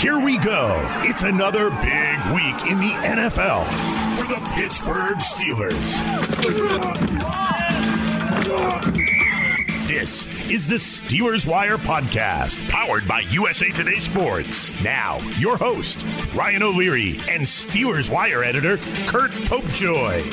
Here 0.00 0.18
we 0.18 0.38
go. 0.38 0.80
It's 1.02 1.24
another 1.24 1.68
big 1.68 2.18
week 2.32 2.70
in 2.72 2.78
the 2.78 2.96
NFL 3.02 3.66
for 4.16 4.26
the 4.26 4.40
Pittsburgh 4.54 5.18
Steelers. 5.18 5.76
This 9.86 10.26
is 10.50 10.66
the 10.66 10.76
Steelers 10.76 11.46
Wire 11.46 11.76
podcast, 11.76 12.66
powered 12.70 13.06
by 13.06 13.20
USA 13.28 13.68
Today 13.68 13.98
Sports. 13.98 14.82
Now, 14.82 15.18
your 15.38 15.58
host, 15.58 16.06
Ryan 16.34 16.62
O'Leary, 16.62 17.18
and 17.28 17.42
Steelers 17.42 18.10
Wire 18.10 18.42
editor, 18.42 18.78
Curt 19.06 19.32
Popejoy. 19.50 20.24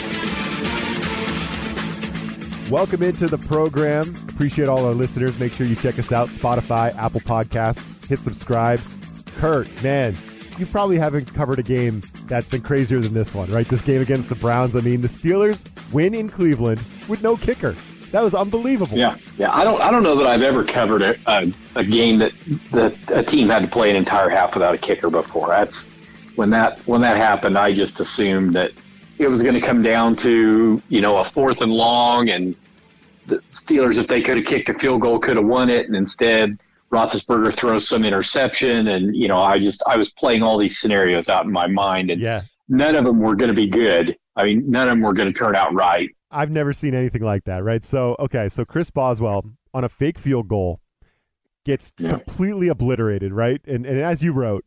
Welcome 2.72 3.04
into 3.04 3.28
the 3.28 3.38
program. 3.50 4.16
Appreciate 4.30 4.70
all 4.70 4.86
our 4.86 4.94
listeners. 4.94 5.38
Make 5.38 5.52
sure 5.52 5.68
you 5.68 5.76
check 5.76 6.00
us 6.00 6.14
out 6.14 6.30
Spotify, 6.30 6.96
Apple 6.96 7.20
Podcasts. 7.20 8.08
Hit 8.08 8.20
subscribe. 8.20 8.80
Curt, 9.38 9.84
man, 9.84 10.16
you 10.58 10.66
probably 10.66 10.98
haven't 10.98 11.32
covered 11.34 11.60
a 11.60 11.64
game 11.64 12.02
that's 12.26 12.50
been 12.50 12.62
crazier 12.62 13.00
than 13.00 13.14
this 13.14 13.36
one, 13.36 13.50
right? 13.52 13.68
This 13.68 13.86
game 13.86 14.02
against 14.02 14.30
the 14.30 14.36
Browns. 14.36 14.76
I 14.76 14.82
mean, 14.82 15.02
the 15.02 15.08
Steelers 15.08 15.68
win 15.94 16.16
in 16.16 16.28
Cleveland 16.28 16.82
with 17.08 17.22
no 17.22 17.38
kicker. 17.38 17.76
That 18.12 18.24
was 18.24 18.34
unbelievable. 18.34 18.98
Yeah, 18.98 19.16
yeah. 19.38 19.54
I 19.54 19.64
don't, 19.64 19.80
I 19.82 19.92
don't 19.92 20.02
know 20.02 20.16
that 20.16 20.26
I've 20.26 20.42
ever 20.42 20.64
covered 20.64 21.02
a, 21.02 21.16
a, 21.28 21.52
a 21.76 21.84
game 21.84 22.18
that 22.18 22.32
that 22.72 22.96
a 23.14 23.22
team 23.22 23.50
had 23.50 23.62
to 23.62 23.68
play 23.68 23.90
an 23.90 23.96
entire 23.96 24.30
half 24.30 24.56
without 24.56 24.74
a 24.74 24.78
kicker 24.78 25.10
before. 25.10 25.50
That's 25.50 25.88
when 26.36 26.50
that 26.52 26.80
when 26.82 27.02
that 27.02 27.18
happened. 27.18 27.58
I 27.58 27.74
just 27.74 28.00
assumed 28.00 28.56
that 28.56 28.72
it 29.20 29.28
was 29.28 29.44
going 29.44 29.56
to 29.56 29.62
come 29.62 29.84
down 29.84 30.16
to 30.18 30.82
you 30.90 31.02
know 31.02 31.18
a 31.18 31.24
fourth 31.24 31.62
and 31.62 31.72
long, 31.72 32.30
and 32.30 32.56
the 33.28 33.38
Steelers, 33.52 33.98
if 33.98 34.08
they 34.08 34.22
could 34.22 34.38
have 34.38 34.46
kicked 34.46 34.70
a 34.70 34.74
field 34.74 35.02
goal, 35.02 35.20
could 35.20 35.36
have 35.36 35.46
won 35.46 35.70
it, 35.70 35.86
and 35.86 35.96
instead 35.96 36.58
Roethlisberger 36.92 37.54
throws 37.54 37.88
some 37.88 38.04
interception, 38.06 38.88
and 38.88 39.16
you 39.16 39.28
know 39.28 39.40
I 39.40 39.60
just 39.60 39.84
I 39.88 39.98
was 39.98 40.10
playing 40.12 40.44
all 40.44 40.58
these 40.58 40.80
scenarios 40.80 41.30
out 41.30 41.46
in 41.46 41.52
my 41.52 41.68
mind, 41.68 42.10
and 42.10 42.22
Yeah. 42.22 42.44
none 42.70 42.96
of 42.96 43.06
them 43.06 43.20
were 43.20 43.36
going 43.36 43.50
to 43.50 43.56
be 43.56 43.68
good. 43.68 44.18
I 44.36 44.44
mean, 44.46 44.64
none 44.70 44.88
of 44.88 44.92
them 44.94 45.02
were 45.02 45.14
going 45.14 45.32
to 45.32 45.38
turn 45.38 45.56
out 45.56 45.74
right. 45.74 46.10
I've 46.32 46.52
never 46.52 46.74
seen 46.74 46.94
anything 46.94 47.24
like 47.24 47.46
that, 47.46 47.64
right? 47.64 47.84
So, 47.84 48.16
okay, 48.20 48.50
so 48.50 48.66
Chris 48.66 48.90
Boswell 48.90 49.46
on 49.74 49.84
a 49.84 49.90
fake 49.90 50.20
field 50.20 50.48
goal 50.48 50.80
gets 51.66 51.92
Yeah. 51.98 52.10
completely 52.12 52.68
obliterated, 52.68 53.34
right? 53.34 53.62
And 53.68 53.86
and 53.86 54.00
as 54.00 54.24
you 54.24 54.32
wrote, 54.32 54.64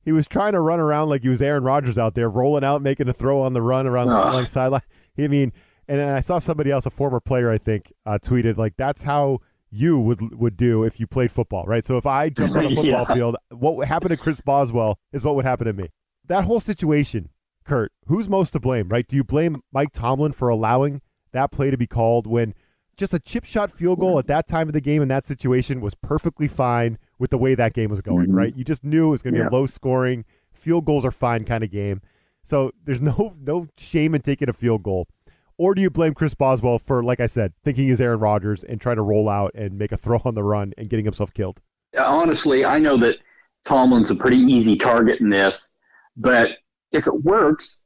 he 0.00 0.12
was 0.12 0.26
trying 0.28 0.52
to 0.52 0.60
run 0.60 0.78
around 0.80 1.08
like 1.08 1.22
he 1.22 1.28
was 1.28 1.42
Aaron 1.42 1.64
Rodgers 1.64 1.98
out 1.98 2.14
there, 2.14 2.28
rolling 2.28 2.62
out, 2.64 2.82
making 2.82 3.08
a 3.08 3.12
throw 3.12 3.40
on 3.40 3.52
the 3.52 3.62
run 3.62 3.86
around 3.86 4.08
the 4.08 4.46
sideline. 4.46 4.82
I 5.18 5.28
mean, 5.28 5.52
and 5.88 6.00
I 6.00 6.20
saw 6.20 6.38
somebody 6.38 6.70
else, 6.70 6.86
a 6.86 6.90
former 6.90 7.20
player, 7.20 7.50
I 7.50 7.58
think, 7.58 7.92
uh, 8.06 8.18
tweeted 8.22 8.56
like 8.56 8.76
that's 8.76 9.02
how 9.04 9.38
you 9.74 9.98
would 9.98 10.38
would 10.38 10.56
do 10.56 10.84
if 10.84 11.00
you 11.00 11.06
played 11.06 11.32
football, 11.32 11.64
right? 11.66 11.84
So 11.84 11.96
if 11.96 12.06
I 12.06 12.28
jumped 12.28 12.56
on 12.56 12.64
a 12.66 12.68
football 12.74 12.84
Yeah. 12.86 13.04
field, 13.14 13.36
what 13.50 13.76
would 13.76 13.88
happen 13.88 14.10
to 14.10 14.16
Chris 14.16 14.40
Boswell 14.40 14.98
is 15.12 15.24
what 15.24 15.34
would 15.36 15.44
happen 15.44 15.66
to 15.66 15.72
me. 15.72 15.88
That 16.26 16.44
whole 16.44 16.60
situation, 16.60 17.28
Curt, 17.64 17.92
who's 18.06 18.28
most 18.28 18.52
to 18.52 18.60
blame, 18.60 18.88
right? 18.88 19.06
Do 19.06 19.16
you 19.16 19.24
blame 19.24 19.62
Mike 19.72 19.92
Tomlin 19.92 20.32
for 20.32 20.48
allowing 20.48 21.00
that 21.32 21.50
play 21.50 21.70
to 21.70 21.76
be 21.76 21.86
called 21.86 22.26
when 22.26 22.54
just 22.96 23.12
a 23.12 23.18
chip 23.18 23.44
shot 23.44 23.72
field 23.72 23.98
goal 23.98 24.18
at 24.20 24.28
that 24.28 24.46
time 24.46 24.68
of 24.68 24.72
the 24.72 24.80
game 24.80 25.02
in 25.02 25.08
that 25.08 25.24
situation 25.24 25.80
was 25.80 25.94
perfectly 25.96 26.46
fine 26.46 26.96
with 27.18 27.30
the 27.30 27.38
way 27.38 27.54
that 27.56 27.72
game 27.74 27.90
was 27.90 28.00
going, 28.00 28.28
Mhm. 28.28 28.34
right? 28.36 28.56
You 28.56 28.62
just 28.62 28.84
knew 28.84 29.08
it 29.08 29.10
was 29.10 29.22
going 29.22 29.34
to 29.34 29.40
be 29.40 29.42
Yeah. 29.42 29.48
a 29.48 29.50
low 29.50 29.66
scoring, 29.66 30.24
field 30.52 30.84
goals 30.84 31.04
are 31.04 31.10
fine 31.10 31.44
kind 31.44 31.64
of 31.64 31.70
game. 31.72 32.00
So 32.44 32.70
there's 32.84 33.00
no 33.02 33.34
no 33.40 33.66
shame 33.76 34.14
in 34.14 34.20
taking 34.20 34.48
a 34.48 34.52
field 34.52 34.82
goal. 34.84 35.08
Or 35.56 35.74
do 35.74 35.82
you 35.82 35.90
blame 35.90 36.14
Chris 36.14 36.34
Boswell 36.34 36.78
for, 36.78 37.02
like 37.02 37.20
I 37.20 37.26
said, 37.26 37.52
thinking 37.62 37.88
he's 37.88 38.00
Aaron 38.00 38.20
Rodgers 38.20 38.64
and 38.64 38.80
trying 38.80 38.96
to 38.96 39.02
roll 39.02 39.28
out 39.28 39.52
and 39.54 39.78
make 39.78 39.92
a 39.92 39.96
throw 39.96 40.20
on 40.24 40.34
the 40.34 40.42
run 40.42 40.72
and 40.76 40.88
getting 40.88 41.04
himself 41.04 41.32
killed? 41.32 41.60
honestly, 41.96 42.64
I 42.64 42.78
know 42.78 42.96
that 42.98 43.18
Tomlin's 43.64 44.10
a 44.10 44.16
pretty 44.16 44.38
easy 44.38 44.76
target 44.76 45.20
in 45.20 45.30
this, 45.30 45.70
but 46.16 46.50
if 46.92 47.06
it 47.06 47.22
works 47.22 47.84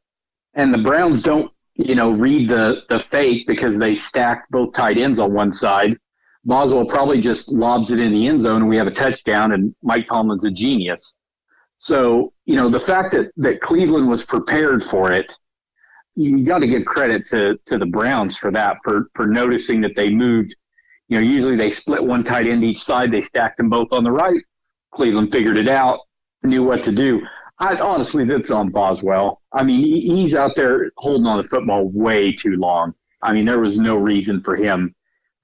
and 0.54 0.72
the 0.72 0.78
Browns 0.78 1.22
don't, 1.22 1.50
you 1.74 1.94
know, 1.94 2.10
read 2.10 2.48
the, 2.48 2.82
the 2.88 2.98
fake 2.98 3.46
because 3.46 3.78
they 3.78 3.94
stacked 3.94 4.50
both 4.50 4.72
tight 4.72 4.98
ends 4.98 5.18
on 5.18 5.32
one 5.32 5.52
side, 5.52 5.96
Boswell 6.44 6.86
probably 6.86 7.20
just 7.20 7.52
lobs 7.52 7.92
it 7.92 7.98
in 7.98 8.12
the 8.12 8.26
end 8.26 8.40
zone 8.40 8.62
and 8.62 8.68
we 8.68 8.76
have 8.76 8.86
a 8.86 8.92
touchdown 8.92 9.52
and 9.52 9.74
Mike 9.82 10.06
Tomlin's 10.06 10.44
a 10.44 10.50
genius. 10.50 11.16
So, 11.76 12.32
you 12.44 12.56
know, 12.56 12.68
the 12.68 12.80
fact 12.80 13.12
that, 13.12 13.30
that 13.36 13.60
Cleveland 13.60 14.08
was 14.08 14.24
prepared 14.24 14.82
for 14.82 15.12
it, 15.12 15.38
you 16.20 16.44
got 16.44 16.58
to 16.58 16.66
give 16.66 16.84
credit 16.84 17.26
to, 17.26 17.58
to 17.66 17.78
the 17.78 17.86
Browns 17.86 18.36
for 18.36 18.50
that, 18.52 18.78
for, 18.84 19.08
for 19.14 19.26
noticing 19.26 19.80
that 19.82 19.94
they 19.96 20.10
moved 20.10 20.54
you 21.08 21.18
know, 21.18 21.26
usually 21.26 21.56
they 21.56 21.70
split 21.70 22.04
one 22.04 22.22
tight 22.22 22.46
end 22.46 22.62
each 22.62 22.82
side. 22.82 23.10
They 23.10 23.22
stacked 23.22 23.56
them 23.56 23.70
both 23.70 23.92
on 23.92 24.04
the 24.04 24.12
right. 24.12 24.42
Cleveland 24.92 25.32
figured 25.32 25.58
it 25.58 25.68
out, 25.68 26.00
knew 26.42 26.62
what 26.62 26.82
to 26.82 26.92
do. 26.92 27.20
I 27.58 27.76
honestly, 27.76 28.24
that's 28.24 28.50
on 28.50 28.70
Boswell. 28.70 29.40
I 29.52 29.64
mean, 29.64 29.80
he- 29.80 30.00
he's 30.00 30.34
out 30.34 30.54
there 30.54 30.90
holding 30.98 31.26
on 31.26 31.42
to 31.42 31.48
football 31.48 31.88
way 31.88 32.32
too 32.32 32.56
long. 32.56 32.94
I 33.22 33.32
mean, 33.32 33.46
there 33.46 33.58
was 33.58 33.78
no 33.80 33.96
reason 33.96 34.40
for 34.40 34.54
him 34.54 34.94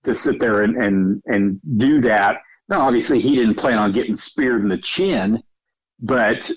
to 0.04 0.14
sit 0.14 0.38
there 0.38 0.62
and 0.62 0.76
and 0.76 1.22
and 1.26 1.60
do 1.78 2.00
that. 2.02 2.36
Now, 2.68 2.82
obviously, 2.82 3.18
he 3.18 3.34
didn't 3.34 3.56
plan 3.56 3.78
on 3.78 3.90
getting 3.90 4.16
speared 4.16 4.62
in 4.62 4.68
the 4.68 4.78
chin, 4.78 5.42
but 6.00 6.50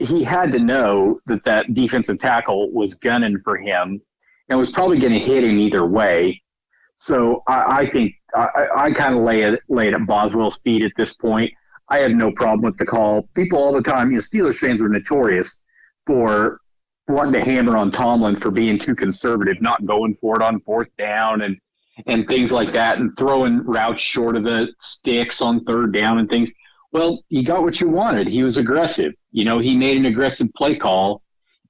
he 0.00 0.24
had 0.24 0.50
to 0.52 0.58
know 0.58 1.20
that 1.26 1.44
that 1.44 1.72
defensive 1.74 2.18
tackle 2.18 2.72
was 2.72 2.94
gunning 2.94 3.38
for 3.38 3.58
him 3.58 4.00
and 4.48 4.58
was 4.58 4.70
probably 4.70 4.98
going 4.98 5.12
to 5.12 5.18
hit 5.18 5.44
him 5.44 5.58
either 5.58 5.86
way. 5.86 6.42
So 6.96 7.42
I, 7.46 7.82
I 7.82 7.90
think 7.90 8.14
I, 8.34 8.66
I 8.76 8.92
kind 8.92 9.14
of 9.14 9.22
lay 9.22 9.42
it 9.42 9.60
lay 9.68 9.88
it 9.88 9.94
at 9.94 10.06
Boswell's 10.06 10.58
feet 10.58 10.82
at 10.82 10.92
this 10.96 11.14
point. 11.14 11.52
I 11.88 11.98
have 11.98 12.12
no 12.12 12.30
problem 12.32 12.62
with 12.62 12.76
the 12.78 12.86
call. 12.86 13.28
People 13.34 13.58
all 13.58 13.72
the 13.72 13.82
time, 13.82 14.10
you 14.10 14.16
know, 14.16 14.20
Steelers 14.20 14.58
fans 14.58 14.82
are 14.82 14.88
notorious 14.88 15.60
for 16.06 16.60
wanting 17.08 17.32
to 17.32 17.40
hammer 17.40 17.76
on 17.76 17.90
Tomlin 17.90 18.36
for 18.36 18.50
being 18.50 18.78
too 18.78 18.94
conservative, 18.94 19.60
not 19.60 19.84
going 19.84 20.16
for 20.20 20.36
it 20.36 20.42
on 20.42 20.60
fourth 20.60 20.88
down 20.98 21.42
and 21.42 21.58
and 22.06 22.26
things 22.26 22.50
like 22.50 22.72
that, 22.72 22.98
and 22.98 23.16
throwing 23.18 23.62
routes 23.64 24.00
short 24.00 24.36
of 24.36 24.44
the 24.44 24.68
sticks 24.78 25.42
on 25.42 25.62
third 25.64 25.92
down 25.92 26.18
and 26.18 26.30
things. 26.30 26.50
Well, 26.92 27.22
you 27.28 27.44
got 27.44 27.62
what 27.62 27.80
you 27.80 27.88
wanted. 27.88 28.28
He 28.28 28.42
was 28.42 28.56
aggressive. 28.56 29.12
You 29.32 29.44
know, 29.44 29.58
he 29.58 29.76
made 29.76 29.96
an 29.96 30.06
aggressive 30.06 30.48
play 30.56 30.76
call 30.76 31.22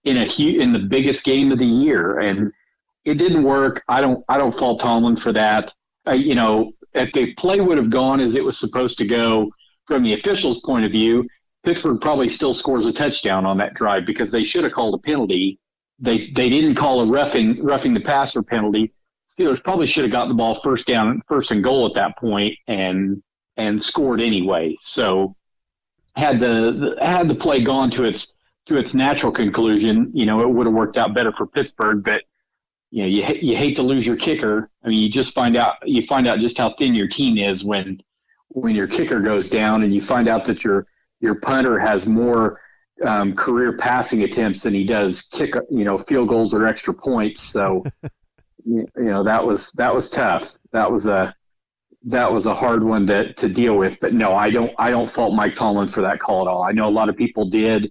in 0.05 0.17
a 0.17 0.27
hu- 0.27 0.61
in 0.61 0.73
the 0.73 0.79
biggest 0.79 1.25
game 1.25 1.53
of 1.53 1.59
the 1.59 1.67
year, 1.67 2.19
and 2.21 2.53
it 3.05 3.15
didn't 3.15 3.43
work. 3.43 3.83
I 3.89 4.01
don't 4.01 4.25
I 4.29 4.39
don't 4.39 4.57
fault 4.57 4.81
Tomlin 4.81 5.17
for 5.17 5.33
that. 5.33 5.73
Uh, 6.07 6.13
you 6.13 6.35
know, 6.35 6.73
if 6.95 7.13
the 7.13 7.35
play 7.35 7.61
would 7.61 7.79
have 7.79 7.91
gone 7.91 8.21
as 8.21 8.35
it 8.35 8.45
was 8.45 8.59
supposed 8.59 8.99
to 8.99 9.07
go 9.07 9.51
from 9.87 10.03
the 10.03 10.15
officials' 10.15 10.61
point 10.61 10.85
of 10.85 10.93
view, 10.93 11.27
Pittsburgh 11.63 12.01
probably 12.01 12.29
still 12.29 12.55
scores 12.55 12.87
a 12.87 12.93
touchdown 12.93 13.45
on 13.45 13.59
that 13.59 13.75
drive 13.75 14.07
because 14.07 14.31
they 14.31 14.45
should 14.45 14.65
have 14.65 14.73
called 14.73 14.95
a 14.95 14.99
penalty. 14.99 15.59
They 15.99 16.31
they 16.35 16.49
didn't 16.49 16.77
call 16.77 17.01
a 17.01 17.07
roughing 17.07 17.63
roughing 17.63 17.95
the 17.95 18.01
passer 18.01 18.43
penalty. 18.43 18.93
Steelers 19.29 19.63
probably 19.63 19.87
should 19.87 20.05
have 20.05 20.13
got 20.13 20.29
the 20.29 20.35
ball 20.35 20.61
first 20.65 20.87
down, 20.87 21.23
first 21.29 21.51
and 21.51 21.63
goal 21.63 21.87
at 21.87 21.95
that 21.95 22.17
point, 22.19 22.57
and 22.67 23.23
and 23.57 23.81
scored 23.81 24.21
anyway. 24.21 24.77
So 24.81 25.37
had 26.17 26.41
the, 26.41 26.97
had 27.01 27.29
the 27.29 27.35
play 27.35 27.63
gone 27.63 27.91
to 27.93 28.05
its 28.05 28.35
to 28.67 28.77
its 28.77 28.95
natural 28.95 29.33
conclusion, 29.33 30.11
you 30.15 30.27
know, 30.27 30.41
it 30.41 30.49
would 30.49 30.67
have 30.67 30.75
worked 30.75 30.97
out 30.97 31.15
better 31.15 31.33
for 31.33 31.47
Pittsburgh. 31.47 32.05
But 32.05 32.23
you 32.91 33.03
know, 33.03 33.09
you 33.09 33.25
you 33.41 33.57
hate 33.57 33.77
to 33.77 33.83
lose 33.83 34.07
your 34.07 34.17
kicker. 34.17 34.71
I 34.85 34.89
mean, 34.89 34.99
you 34.99 35.09
just 35.09 35.35
find 35.35 35.57
out 35.57 35.77
you 35.85 36.07
find 36.07 36.27
out 36.27 36.39
just 36.41 36.59
how 36.59 36.75
thin 36.79 36.95
your 36.95 37.09
team 37.09 37.39
is 37.39 37.65
when 37.65 38.01
when 38.49 38.75
your 38.75 38.87
kicker 38.87 39.21
goes 39.21 39.49
down, 39.49 39.83
and 39.83 39.95
you 39.95 40.01
find 40.01 40.29
out 40.29 40.45
that 40.47 40.65
your 40.65 40.87
your 41.21 41.37
punter 41.37 41.79
has 41.79 42.07
more 42.07 42.61
um, 43.05 43.35
career 43.35 43.77
passing 43.77 44.23
attempts 44.23 44.63
than 44.63 44.75
he 44.75 44.85
does 44.85 45.23
kick, 45.23 45.55
you 45.71 45.85
know, 45.85 45.99
field 45.99 46.29
goals 46.29 46.53
or 46.53 46.67
extra 46.67 46.93
points. 46.93 47.43
So, 47.43 47.85
you 48.65 48.87
know, 48.97 49.23
that 49.25 49.45
was 49.45 49.71
that 49.73 49.95
was 49.95 50.11
tough. 50.11 50.53
That 50.73 50.91
was 50.91 51.07
a 51.07 51.35
that 52.05 52.31
was 52.33 52.47
a 52.47 52.55
hard 52.55 52.83
one 52.83 53.07
to 53.07 53.33
to 53.35 53.49
deal 53.49 53.77
with. 53.77 53.99
But 54.01 54.15
no, 54.15 54.33
I 54.35 54.51
don't 54.51 54.73
I 54.79 54.91
don't 54.91 55.11
fault 55.11 55.35
Mike 55.35 55.55
Tomlin 55.55 55.89
for 55.89 56.01
that 56.03 56.19
call 56.19 56.43
at 56.47 56.51
all. 56.51 56.63
I 56.63 56.73
know 56.73 56.89
a 56.89 56.91
lot 56.91 57.09
of 57.09 57.17
people 57.17 57.49
did. 57.49 57.87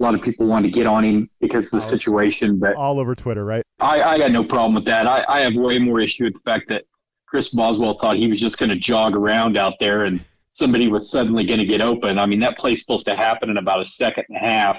A 0.00 0.02
lot 0.02 0.14
of 0.14 0.22
people 0.22 0.46
wanted 0.46 0.72
to 0.72 0.74
get 0.78 0.86
on 0.86 1.04
him 1.04 1.28
because 1.40 1.66
of 1.66 1.70
the 1.72 1.76
Oh. 1.76 1.80
situation, 1.80 2.58
but 2.58 2.74
All 2.76 2.98
over 2.98 3.14
Twitter, 3.14 3.44
right? 3.44 3.62
I, 3.78 4.02
I 4.02 4.18
got 4.18 4.32
no 4.32 4.42
problem 4.42 4.74
with 4.74 4.86
that. 4.86 5.06
I, 5.06 5.24
I 5.28 5.40
have 5.40 5.54
way 5.54 5.78
more 5.78 6.00
issue 6.00 6.24
with 6.24 6.32
the 6.32 6.40
fact 6.44 6.64
that 6.70 6.84
Chris 7.26 7.54
Boswell 7.54 7.98
thought 7.98 8.16
he 8.16 8.26
was 8.26 8.40
just 8.40 8.58
going 8.58 8.70
to 8.70 8.76
jog 8.76 9.14
around 9.14 9.56
out 9.56 9.74
there 9.80 10.04
and 10.06 10.24
somebody 10.52 10.88
was 10.88 11.10
suddenly 11.10 11.44
going 11.46 11.60
to 11.60 11.66
get 11.66 11.80
open. 11.80 12.18
I 12.18 12.26
mean, 12.26 12.40
that 12.40 12.58
play's 12.58 12.80
supposed 12.80 13.06
to 13.06 13.14
happen 13.16 13.48
in 13.50 13.58
about 13.58 13.80
a 13.80 13.84
second 13.84 14.24
and 14.28 14.36
a 14.38 14.40
half. 14.40 14.76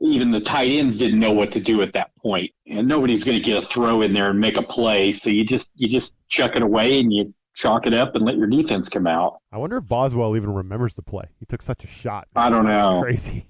Even 0.00 0.30
the 0.30 0.40
tight 0.40 0.70
ends 0.70 0.98
didn't 0.98 1.18
know 1.20 1.32
what 1.32 1.50
to 1.52 1.60
do 1.60 1.80
at 1.82 1.92
that 1.94 2.10
point, 2.16 2.50
and 2.66 2.86
nobody's 2.86 3.24
going 3.24 3.38
to 3.38 3.44
get 3.44 3.56
a 3.56 3.62
throw 3.66 4.02
in 4.02 4.12
there 4.12 4.30
and 4.30 4.38
make 4.38 4.56
a 4.56 4.62
play. 4.62 5.10
So 5.12 5.28
you 5.30 5.44
just 5.44 5.70
you 5.74 5.88
just 5.88 6.14
chuck 6.28 6.52
it 6.54 6.62
away 6.62 7.00
and 7.00 7.10
you 7.12 7.32
chalk 7.56 7.86
it 7.86 7.94
up 7.94 8.14
and 8.14 8.24
let 8.24 8.36
your 8.36 8.46
defense 8.46 8.88
come 8.88 9.06
out. 9.06 9.40
I 9.50 9.56
wonder 9.56 9.78
if 9.78 9.86
Boswell 9.88 10.36
even 10.36 10.52
remembers 10.52 10.94
the 10.94 11.02
play. 11.02 11.24
He 11.40 11.46
took 11.46 11.62
such 11.62 11.82
a 11.82 11.86
shot. 11.88 12.28
I 12.36 12.50
don't 12.50 12.66
know. 12.66 13.00
crazy. 13.02 13.48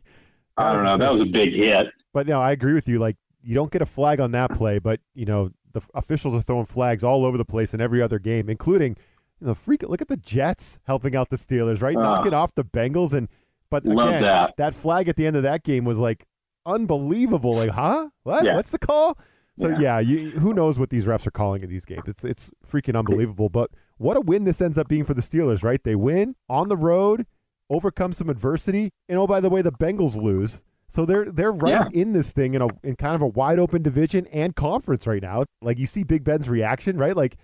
I 0.57 0.73
don't 0.73 0.85
know. 0.85 0.97
That 0.97 1.13
was 1.13 1.21
a 1.21 1.27
big 1.27 1.53
hit. 1.53 1.89
But 2.15 2.27
no, 2.27 2.41
I 2.41 2.53
agree 2.53 2.73
with 2.73 2.89
you. 2.89 2.99
Like 2.99 3.17
you 3.43 3.55
don't 3.55 3.71
get 3.71 3.83
a 3.83 3.87
flag 3.87 4.21
on 4.21 4.31
that 4.33 4.53
play, 4.53 4.79
but 4.79 5.01
you 5.15 5.27
know 5.27 5.51
the 5.73 5.83
officials 5.93 6.33
are 6.35 6.41
throwing 6.41 6.65
flags 6.65 7.05
all 7.05 7.27
over 7.27 7.37
the 7.37 7.45
place 7.45 7.75
in 7.75 7.81
every 7.81 8.01
other 8.01 8.19
game, 8.19 8.49
including 8.49 8.97
you 9.41 9.49
know 9.49 9.55
freak. 9.55 9.83
Look 9.83 10.01
at 10.01 10.09
the 10.09 10.17
Jets 10.17 10.79
helping 10.87 11.15
out 11.15 11.29
the 11.29 11.37
Steelers, 11.37 11.83
right? 11.83 11.97
Ah. 11.97 12.01
Knocking 12.01 12.33
off 12.33 12.55
the 12.55 12.65
Bengals, 12.65 13.13
and 13.13 13.29
But 13.71 13.85
again, 13.85 14.23
that. 14.23 14.57
that 14.57 14.73
flag 14.73 15.09
at 15.09 15.17
the 15.17 15.27
end 15.27 15.37
of 15.37 15.43
that 15.43 15.63
game 15.65 15.85
was 15.85 15.99
like 15.99 16.27
unbelievable. 16.65 17.55
Like, 17.57 17.71
huh? 17.71 18.09
What? 18.23 18.45
Yeah. 18.45 18.55
What's 18.55 18.71
the 18.71 18.79
call? 18.79 19.19
So 19.59 19.69
Yeah. 19.69 19.79
yeah, 19.81 19.99
you, 20.01 20.31
who 20.33 20.53
knows 20.55 20.79
what 20.79 20.91
these 20.91 21.07
refs 21.07 21.27
are 21.27 21.31
calling 21.31 21.63
in 21.63 21.69
these 21.71 21.85
games? 21.85 22.05
It's 22.07 22.25
it's 22.25 22.51
freaking 22.71 22.97
unbelievable. 22.99 23.49
But 23.49 23.71
what 23.99 24.17
a 24.17 24.21
win 24.21 24.45
this 24.45 24.61
ends 24.61 24.79
up 24.79 24.89
being 24.89 25.05
for 25.05 25.15
the 25.15 25.23
Steelers, 25.23 25.63
right? 25.63 25.83
They 25.83 25.95
win 25.95 26.35
on 26.49 26.69
the 26.69 26.77
road, 26.77 27.27
overcome 27.71 28.13
some 28.13 28.29
adversity, 28.31 28.91
and 29.09 29.19
oh 29.19 29.27
by 29.27 29.41
the 29.41 29.51
way, 29.51 29.63
the 29.63 29.73
Bengals 29.73 30.17
lose. 30.21 30.63
So 30.89 31.05
they're 31.05 31.31
they're 31.31 31.53
right 31.53 31.89
Yeah. 31.93 32.01
in 32.01 32.13
this 32.13 32.33
thing 32.33 32.55
in 32.55 32.63
a 32.63 32.69
in 32.85 32.97
kind 32.97 33.15
of 33.15 33.23
a 33.23 33.27
wide 33.27 33.59
open 33.59 33.83
division 33.83 34.27
and 34.29 34.55
conference 34.55 35.07
right 35.07 35.23
now. 35.23 35.45
Like 35.61 35.79
you 35.79 35.87
see 35.87 36.05
Big 36.05 36.23
Ben's 36.25 36.49
reaction, 36.49 36.97
right? 36.97 37.17
Like 37.17 37.37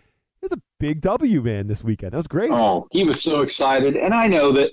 it's 0.42 0.52
a 0.52 0.60
big 0.78 1.00
W, 1.00 1.42
man, 1.42 1.66
this 1.68 1.82
weekend. 1.84 2.12
That 2.12 2.18
was 2.18 2.26
great. 2.28 2.50
Oh, 2.50 2.86
he 2.92 3.04
was 3.04 3.22
so 3.22 3.42
excited. 3.42 3.96
And 3.96 4.12
I 4.12 4.26
know 4.26 4.52
that, 4.52 4.70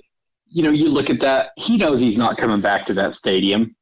you 0.48 0.62
know, 0.64 0.70
you 0.70 0.88
look 0.88 1.10
at 1.10 1.20
that, 1.20 1.50
he 1.56 1.76
knows 1.76 2.00
he's 2.00 2.18
not 2.18 2.36
coming 2.36 2.60
back 2.60 2.84
to 2.86 2.94
that 2.94 3.14
stadium. 3.14 3.74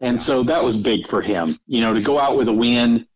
And 0.00 0.20
so 0.20 0.42
that 0.44 0.62
was 0.62 0.78
big 0.78 1.06
for 1.08 1.20
him, 1.22 1.58
you 1.66 1.80
know, 1.80 1.92
to 1.94 2.00
go 2.02 2.18
out 2.18 2.36
with 2.38 2.48
a 2.48 2.52
win, 2.52 3.06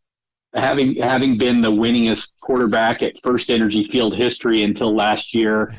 having 0.54 0.96
having 0.96 1.38
been 1.38 1.60
the 1.60 1.70
winningest 1.70 2.32
quarterback 2.40 3.02
at 3.02 3.20
First 3.22 3.50
Energy 3.50 3.84
Field 3.84 4.14
history 4.16 4.62
until 4.62 4.94
last 4.94 5.34
year. 5.34 5.74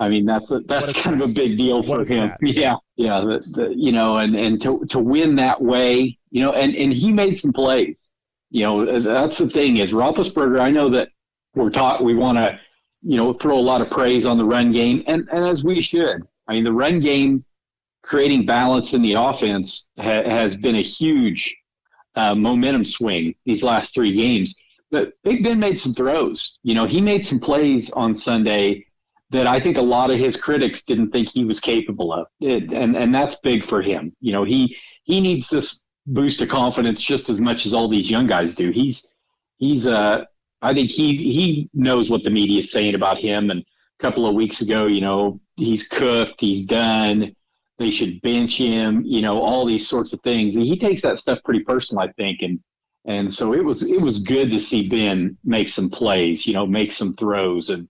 I 0.00 0.08
mean, 0.08 0.26
that's 0.26 0.50
a, 0.50 0.60
that's 0.60 0.92
kind 0.92 1.20
of 1.20 1.28
a 1.28 1.32
big 1.32 1.56
deal 1.56 1.82
for 1.82 2.04
him. 2.04 2.32
Yeah, 2.40 2.76
yeah, 2.96 3.20
the, 3.20 3.52
the, 3.54 3.74
you 3.76 3.92
know, 3.92 4.18
and 4.18 4.34
and 4.34 4.60
to 4.62 4.84
to 4.90 4.98
win 4.98 5.36
that 5.36 5.60
way, 5.60 6.18
you 6.30 6.42
know, 6.42 6.52
and 6.52 6.74
and 6.74 6.92
he 6.92 7.12
made 7.12 7.38
some 7.38 7.52
plays. 7.52 7.96
You 8.50 8.62
know, 8.62 9.00
that's 9.00 9.38
the 9.38 9.50
thing 9.50 9.78
is 9.78 9.92
Roethlisberger. 9.92 10.60
I 10.60 10.70
know 10.70 10.88
that 10.90 11.10
we're 11.54 11.70
taught 11.70 12.02
we 12.02 12.14
want 12.14 12.38
to, 12.38 12.58
you 13.02 13.16
know, 13.16 13.32
throw 13.34 13.58
a 13.58 13.60
lot 13.60 13.80
of 13.80 13.90
praise 13.90 14.24
on 14.24 14.38
the 14.38 14.44
run 14.44 14.72
game, 14.72 15.02
and 15.06 15.28
and 15.32 15.44
as 15.44 15.64
we 15.64 15.80
should. 15.80 16.22
I 16.46 16.54
mean, 16.54 16.64
the 16.64 16.72
run 16.72 17.00
game 17.00 17.44
creating 18.02 18.46
balance 18.46 18.94
in 18.94 19.02
the 19.02 19.12
offense 19.12 19.88
ha- 19.98 20.24
has 20.24 20.56
been 20.56 20.76
a 20.76 20.82
huge 20.82 21.57
uh, 22.18 22.34
momentum 22.34 22.84
swing 22.84 23.34
these 23.46 23.62
last 23.62 23.94
three 23.94 24.14
games. 24.20 24.56
But 24.90 25.12
Big 25.22 25.44
Ben 25.44 25.60
made 25.60 25.78
some 25.78 25.94
throws. 25.94 26.58
You 26.62 26.74
know, 26.74 26.86
he 26.86 27.00
made 27.00 27.24
some 27.24 27.38
plays 27.38 27.92
on 27.92 28.14
Sunday 28.14 28.86
that 29.30 29.46
I 29.46 29.60
think 29.60 29.76
a 29.76 29.82
lot 29.82 30.10
of 30.10 30.18
his 30.18 30.40
critics 30.40 30.82
didn't 30.82 31.10
think 31.10 31.30
he 31.30 31.44
was 31.44 31.60
capable 31.60 32.12
of, 32.12 32.26
it, 32.40 32.72
and 32.72 32.96
and 32.96 33.14
that's 33.14 33.36
big 33.40 33.64
for 33.66 33.82
him. 33.82 34.14
You 34.20 34.32
know, 34.32 34.44
he 34.44 34.76
he 35.04 35.20
needs 35.20 35.48
this 35.48 35.84
boost 36.06 36.40
of 36.40 36.48
confidence 36.48 37.02
just 37.02 37.28
as 37.28 37.38
much 37.38 37.66
as 37.66 37.74
all 37.74 37.88
these 37.88 38.10
young 38.10 38.26
guys 38.26 38.54
do. 38.54 38.70
He's 38.70 39.14
he's 39.58 39.86
uh 39.86 40.24
I 40.62 40.74
think 40.74 40.90
he 40.90 41.16
he 41.16 41.70
knows 41.74 42.10
what 42.10 42.24
the 42.24 42.30
media 42.30 42.60
is 42.60 42.72
saying 42.72 42.94
about 42.94 43.18
him. 43.18 43.50
And 43.50 43.60
a 43.60 44.02
couple 44.02 44.26
of 44.26 44.34
weeks 44.34 44.62
ago, 44.62 44.86
you 44.86 45.02
know, 45.02 45.40
he's 45.56 45.86
cooked, 45.86 46.40
he's 46.40 46.64
done. 46.66 47.36
They 47.78 47.90
should 47.90 48.20
bench 48.22 48.58
him. 48.58 49.02
You 49.04 49.22
know, 49.22 49.40
all 49.40 49.64
these 49.66 49.88
sorts 49.88 50.12
of 50.12 50.20
things. 50.22 50.56
And 50.56 50.64
he 50.64 50.78
takes 50.78 51.02
that 51.02 51.20
stuff 51.20 51.38
pretty 51.44 51.60
personal, 51.64 52.02
I 52.04 52.12
think. 52.12 52.42
And 52.42 52.60
and 53.06 53.32
so 53.32 53.54
it 53.54 53.64
was 53.64 53.88
it 53.90 54.00
was 54.00 54.18
good 54.18 54.50
to 54.50 54.60
see 54.60 54.88
Ben 54.88 55.36
make 55.44 55.68
some 55.68 55.90
plays. 55.90 56.46
You 56.46 56.54
know, 56.54 56.66
make 56.66 56.92
some 56.92 57.14
throws 57.14 57.70
and 57.70 57.88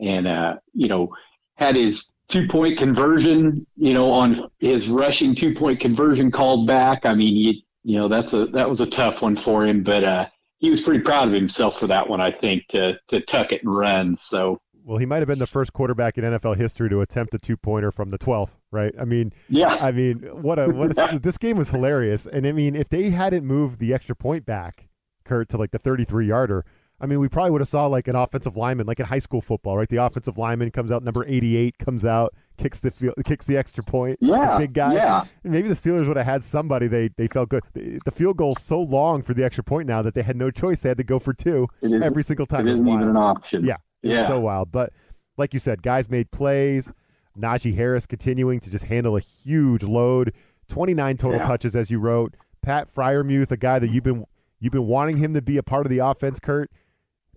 and 0.00 0.26
uh, 0.26 0.56
you 0.72 0.88
know 0.88 1.14
had 1.56 1.76
his 1.76 2.10
two 2.28 2.48
point 2.48 2.78
conversion. 2.78 3.66
You 3.76 3.94
know, 3.94 4.10
on 4.10 4.48
his 4.58 4.88
rushing 4.88 5.34
two 5.34 5.54
point 5.54 5.80
conversion 5.80 6.30
called 6.30 6.66
back. 6.66 7.04
I 7.04 7.14
mean, 7.14 7.36
you 7.36 7.54
you 7.84 7.98
know 8.00 8.08
that's 8.08 8.32
a 8.32 8.46
that 8.46 8.68
was 8.68 8.80
a 8.80 8.90
tough 8.90 9.22
one 9.22 9.36
for 9.36 9.64
him, 9.64 9.82
but. 9.82 10.04
uh 10.04 10.26
he 10.58 10.70
was 10.70 10.80
pretty 10.80 11.00
proud 11.00 11.28
of 11.28 11.34
himself 11.34 11.78
for 11.78 11.86
that 11.86 12.08
one, 12.08 12.20
I 12.20 12.32
think, 12.32 12.66
to 12.68 12.98
to 13.08 13.20
tuck 13.20 13.52
it 13.52 13.62
and 13.62 13.74
run. 13.74 14.16
So 14.16 14.58
Well, 14.86 14.98
he 14.98 15.04
might 15.04 15.18
have 15.18 15.26
been 15.26 15.40
the 15.40 15.48
first 15.48 15.72
quarterback 15.72 16.16
in 16.16 16.22
NFL 16.22 16.56
history 16.56 16.88
to 16.90 17.00
attempt 17.00 17.34
a 17.34 17.38
two 17.38 17.56
pointer 17.56 17.90
from 17.90 18.10
the 18.10 18.18
12th, 18.18 18.52
right? 18.70 18.94
I 19.00 19.04
mean, 19.04 19.32
yeah, 19.48 19.74
I 19.80 19.90
mean, 19.90 20.18
what 20.30 20.60
a 20.60 20.68
what 20.68 20.96
a, 20.96 21.18
this 21.22 21.36
game 21.38 21.56
was 21.56 21.70
hilarious. 21.70 22.24
And 22.24 22.46
I 22.46 22.52
mean, 22.52 22.76
if 22.76 22.88
they 22.88 23.10
hadn't 23.10 23.44
moved 23.44 23.80
the 23.80 23.92
extra 23.92 24.14
point 24.14 24.46
back, 24.46 24.88
Curt, 25.24 25.48
to 25.48 25.58
like 25.58 25.72
the 25.72 25.80
33 25.80 26.28
yarder, 26.28 26.64
I 27.00 27.06
mean, 27.06 27.18
we 27.18 27.28
probably 27.28 27.50
would 27.50 27.60
have 27.60 27.68
saw 27.68 27.86
like 27.86 28.06
an 28.06 28.14
offensive 28.14 28.56
lineman, 28.56 28.86
like 28.86 29.00
in 29.00 29.06
high 29.06 29.18
school 29.18 29.40
football, 29.40 29.76
right? 29.76 29.88
The 29.88 29.96
offensive 29.96 30.38
lineman 30.38 30.70
comes 30.70 30.92
out, 30.92 31.02
number 31.02 31.24
88 31.26 31.78
comes 31.78 32.04
out, 32.04 32.32
kicks 32.56 32.78
the 32.78 32.92
field, 32.92 33.14
kicks 33.24 33.44
the 33.44 33.56
extra 33.56 33.82
point. 33.82 34.18
yeah, 34.22 34.52
the 34.52 34.60
big 34.60 34.72
guy. 34.72 34.94
Yeah, 34.94 35.24
And 35.42 35.52
maybe 35.52 35.66
the 35.66 35.74
Steelers 35.74 36.06
would 36.06 36.16
have 36.16 36.26
had 36.26 36.44
somebody 36.44 36.86
they 36.86 37.08
they 37.16 37.26
felt 37.26 37.48
good. 37.48 37.64
The 37.74 38.12
field 38.12 38.36
goal's 38.36 38.62
so 38.62 38.80
long 38.80 39.22
for 39.22 39.34
the 39.34 39.44
extra 39.44 39.64
point 39.64 39.88
now 39.88 40.00
that 40.02 40.14
they 40.14 40.22
had 40.22 40.36
no 40.36 40.52
choice. 40.52 40.82
They 40.82 40.90
had 40.90 40.98
to 40.98 41.04
go 41.04 41.18
for 41.18 41.34
two 41.34 41.66
every 41.82 42.22
single 42.22 42.46
time. 42.46 42.68
it 42.68 42.72
isn't 42.72 42.88
even 42.88 43.08
an 43.08 43.16
option. 43.16 43.64
Yeah. 43.64 43.76
It's 44.10 44.20
yeah, 44.20 44.26
so 44.28 44.40
wild. 44.40 44.72
But 44.72 44.92
like 45.36 45.52
you 45.52 45.58
said, 45.60 45.82
guys 45.82 46.08
made 46.08 46.30
plays. 46.30 46.92
Najee 47.38 47.74
Harris 47.74 48.06
continuing 48.06 48.60
to 48.60 48.70
just 48.70 48.86
handle 48.86 49.16
a 49.16 49.20
huge 49.20 49.82
load. 49.82 50.32
29 50.68 51.16
total 51.16 51.38
Yeah. 51.40 51.46
touches, 51.46 51.76
as 51.76 51.90
you 51.90 51.98
wrote. 51.98 52.34
Pat 52.62 52.92
Freiermuth, 52.92 53.50
a 53.50 53.56
guy 53.56 53.78
that 53.78 53.88
you've 53.90 54.04
been 54.04 54.24
you've 54.58 54.72
been 54.72 54.86
wanting 54.86 55.18
him 55.18 55.34
to 55.34 55.42
be 55.42 55.56
a 55.58 55.62
part 55.62 55.86
of 55.86 55.90
the 55.90 55.98
offense, 55.98 56.40
Curt. 56.40 56.70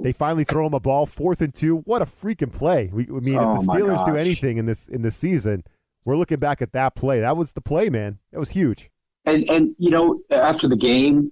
They 0.02 0.14
finally 0.14 0.46
throw 0.46 0.66
him 0.66 0.74
a 0.74 0.80
ball, 0.80 1.06
fourth 1.06 1.42
and 1.42 1.54
two. 1.54 1.78
What 1.80 2.02
a 2.02 2.06
freaking 2.06 2.52
play! 2.54 2.90
We, 2.94 3.04
I 3.04 3.20
mean, 3.20 3.36
Oh, 3.38 3.56
if 3.56 3.60
the 3.66 3.68
Steelers 3.74 4.06
do 4.06 4.16
anything 4.16 4.58
in 4.58 4.66
this 4.66 4.88
in 4.88 5.02
this 5.02 5.16
season, 5.18 5.64
we're 6.06 6.16
looking 6.16 6.40
back 6.40 6.62
at 6.62 6.72
that 6.72 6.96
play. 6.96 7.20
That 7.20 7.36
was 7.36 7.52
the 7.52 7.62
play, 7.62 7.90
man. 7.90 8.18
That 8.32 8.40
was 8.40 8.52
huge. 8.52 8.90
and 9.26 9.48
and 9.50 9.76
you 9.78 9.90
know 9.92 10.22
after 10.32 10.68
the 10.70 10.78
game, 10.78 11.32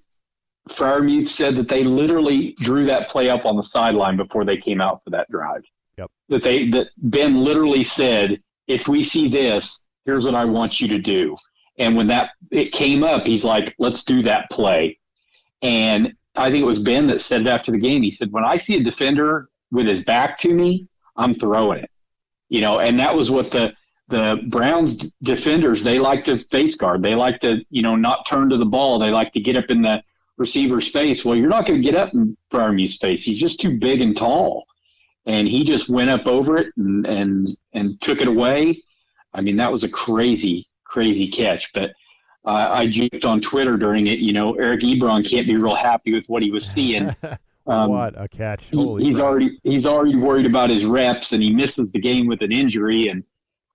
Freiermuth 0.68 1.28
said 1.28 1.56
that 1.56 1.68
they 1.68 1.84
literally 1.84 2.54
drew 2.60 2.86
that 2.86 3.10
play 3.10 3.30
up 3.30 3.46
on 3.46 3.56
the 3.56 3.64
sideline 3.64 4.18
before 4.18 4.46
they 4.46 4.58
came 4.58 4.82
out 4.82 5.04
for 5.04 5.10
that 5.12 5.30
drive. 5.30 5.64
Yep. 5.98 6.12
That 6.30 6.44
they 6.44 6.70
that 6.70 6.88
Ben 6.98 7.44
literally 7.44 7.84
said, 7.84 8.42
if 8.68 8.88
we 8.88 9.02
see 9.02 9.30
this, 9.30 9.84
here's 10.06 10.26
what 10.26 10.36
I 10.36 10.46
want 10.46 10.80
you 10.80 10.88
to 10.90 11.00
do. 11.00 11.38
And 11.80 11.96
when 11.96 12.08
that 12.08 12.32
it 12.52 12.72
came 12.72 13.04
up, 13.04 13.26
he's 13.26 13.44
like, 13.44 13.76
let's 13.80 14.04
do 14.04 14.22
that 14.24 14.50
play. 14.50 15.00
And 15.62 16.14
I 16.36 16.52
think 16.52 16.62
it 16.62 16.68
was 16.68 16.80
Ben 16.80 17.08
that 17.08 17.22
said 17.22 17.42
it 17.42 17.48
after 17.48 17.72
the 17.72 17.78
game. 17.78 18.04
He 18.04 18.12
said, 18.12 18.32
when 18.32 18.46
I 18.46 18.56
see 18.56 18.78
a 18.78 18.84
defender 18.84 19.50
with 19.72 19.88
his 19.88 20.06
back 20.06 20.38
to 20.40 20.54
me, 20.54 20.88
I'm 21.16 21.34
throwing 21.34 21.84
it. 21.84 21.92
You 22.50 22.62
know, 22.62 22.80
and 22.80 23.00
that 23.00 23.16
was 23.16 23.30
what 23.30 23.52
the 23.52 23.74
the 24.10 24.42
Browns 24.48 25.12
defenders 25.22 25.84
they 25.84 26.00
like 26.00 26.24
to 26.26 26.38
face 26.38 26.76
guard. 26.76 27.02
They 27.02 27.16
like 27.16 27.42
to 27.42 27.58
you 27.70 27.82
know 27.82 27.96
not 27.96 28.26
turn 28.26 28.50
to 28.50 28.58
the 28.58 28.66
ball. 28.66 29.00
They 29.00 29.10
like 29.10 29.34
to 29.34 29.40
get 29.40 29.56
up 29.56 29.66
in 29.70 29.82
the 29.82 30.02
receiver's 30.38 30.88
face. 30.90 31.24
Well, 31.26 31.36
you're 31.36 31.50
not 31.50 31.66
going 31.66 31.82
to 31.82 31.84
get 31.84 31.96
up 31.96 32.14
in 32.14 32.38
Freiermuth's 32.52 32.98
face. 32.98 33.24
He's 33.24 33.40
just 33.40 33.60
too 33.60 33.78
big 33.78 34.02
and 34.02 34.16
tall, 34.16 34.66
and 35.26 35.48
he 35.48 35.64
just 35.64 35.90
went 35.90 36.10
up 36.10 36.28
over 36.28 36.58
it 36.58 36.68
and 36.78 37.06
and 37.06 37.48
and 37.74 38.00
took 38.02 38.22
it 38.22 38.28
away. 38.28 38.76
I 39.34 39.42
mean, 39.42 39.58
that 39.58 39.72
was 39.72 39.84
a 39.84 39.90
crazy 39.90 40.66
crazy 40.86 41.28
catch, 41.28 41.72
but. 41.74 41.92
Uh, 42.46 42.70
I 42.72 42.88
joked 42.88 43.26
on 43.26 43.42
Twitter 43.42 43.76
during 43.76 44.08
it. 44.08 44.20
You 44.20 44.32
know, 44.32 44.54
Eric 44.56 44.80
Ebron 44.80 45.30
can't 45.30 45.46
be 45.46 45.58
real 45.58 45.76
happy 45.76 46.14
with 46.14 46.28
what 46.28 46.42
he 46.42 46.50
was 46.50 46.66
seeing. 46.66 47.14
Um, 47.68 47.90
what 47.90 48.14
a 48.16 48.30
catch! 48.30 48.70
he- 48.70 48.96
he's 49.04 49.16
crap. 49.18 49.28
already 49.28 49.60
he's 49.64 49.86
already 49.86 50.16
worried 50.16 50.46
about 50.46 50.70
his 50.70 50.86
reps 50.86 51.34
and 51.34 51.44
he 51.44 51.50
misses 51.52 51.92
the 51.92 52.00
game 52.00 52.26
with 52.26 52.42
an 52.42 52.54
injury 52.54 53.10
and 53.10 53.26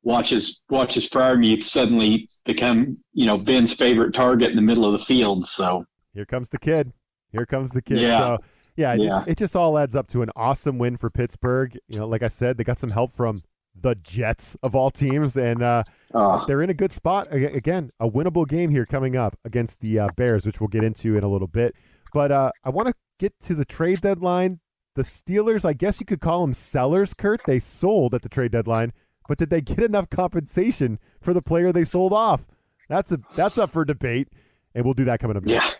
watches 0.02 0.62
watches 0.70 1.08
Freiermuth 1.08 1.64
suddenly 1.64 2.28
become 2.46 2.96
you 3.12 3.26
know 3.26 3.36
Ben's 3.36 3.74
favorite 3.74 4.14
target 4.14 4.48
in 4.48 4.56
the 4.56 4.62
middle 4.62 4.86
of 4.86 4.98
the 4.98 5.04
field. 5.04 5.44
So 5.46 5.84
Here 6.14 6.26
comes 6.26 6.48
the 6.50 6.58
kid. 6.58 6.92
Here 7.30 7.46
comes 7.46 7.72
the 7.72 7.82
kid. 7.82 7.98
Yeah. 7.98 8.18
So 8.18 8.38
yeah, 8.76 8.94
it, 8.94 9.00
Yeah. 9.00 9.08
Just, 9.08 9.28
it 9.28 9.38
just 9.38 9.56
all 9.56 9.78
adds 9.78 9.96
up 9.96 10.08
to 10.08 10.22
an 10.22 10.30
awesome 10.36 10.78
win 10.78 10.96
for 10.96 11.10
Pittsburgh. 11.10 11.78
You 11.88 12.00
know, 12.00 12.06
like 12.06 12.22
I 12.22 12.28
said, 12.28 12.56
they 12.56 12.64
got 12.64 12.78
some 12.78 12.90
help 12.90 13.12
from 13.12 13.42
the 13.80 13.94
Jets 13.96 14.56
of 14.62 14.74
all 14.74 14.90
teams, 14.90 15.36
and 15.36 15.62
uh, 15.62 15.82
uh, 16.14 16.44
they're 16.44 16.62
in 16.62 16.70
a 16.70 16.74
good 16.74 16.92
spot. 16.92 17.28
Again, 17.30 17.90
a 18.00 18.08
winnable 18.08 18.46
game 18.46 18.70
here 18.70 18.84
coming 18.84 19.16
up 19.16 19.38
against 19.44 19.80
the 19.80 19.98
uh, 19.98 20.08
Bears, 20.16 20.44
which 20.44 20.60
we'll 20.60 20.68
get 20.68 20.84
into 20.84 21.16
in 21.16 21.24
a 21.24 21.28
little 21.28 21.48
bit. 21.48 21.74
But 22.12 22.30
uh, 22.30 22.52
I 22.64 22.70
want 22.70 22.88
to 22.88 22.94
get 23.18 23.38
to 23.42 23.54
the 23.54 23.64
trade 23.64 24.02
deadline. 24.02 24.60
The 24.94 25.02
Steelers, 25.02 25.64
I 25.64 25.72
guess 25.72 26.00
you 26.00 26.06
could 26.06 26.20
call 26.20 26.42
them 26.42 26.52
sellers, 26.52 27.14
Curt. 27.14 27.42
They 27.46 27.58
sold 27.58 28.14
at 28.14 28.20
the 28.20 28.28
trade 28.28 28.52
deadline, 28.52 28.92
but 29.26 29.38
did 29.38 29.48
they 29.48 29.62
get 29.62 29.78
enough 29.78 30.10
compensation 30.10 30.98
for 31.22 31.32
the 31.32 31.40
player 31.40 31.72
they 31.72 31.86
sold 31.86 32.12
off? 32.12 32.46
That's 32.90 33.10
a 33.10 33.20
that's 33.34 33.56
up 33.56 33.70
for 33.70 33.86
debate, 33.86 34.28
and 34.74 34.84
we'll 34.84 34.92
do 34.92 35.06
that 35.06 35.18
coming 35.18 35.38
up. 35.38 35.44
yeah, 35.46 35.70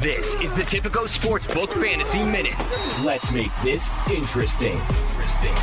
This 0.00 0.34
is 0.36 0.52
the 0.54 0.62
Tipico 0.62 1.04
Sportsbook 1.06 1.68
Fantasy 1.80 2.22
Minute. 2.24 2.56
Let's 3.04 3.30
make 3.30 3.52
this 3.62 3.90
interesting. 4.10 4.76
Interesting. 4.76 5.54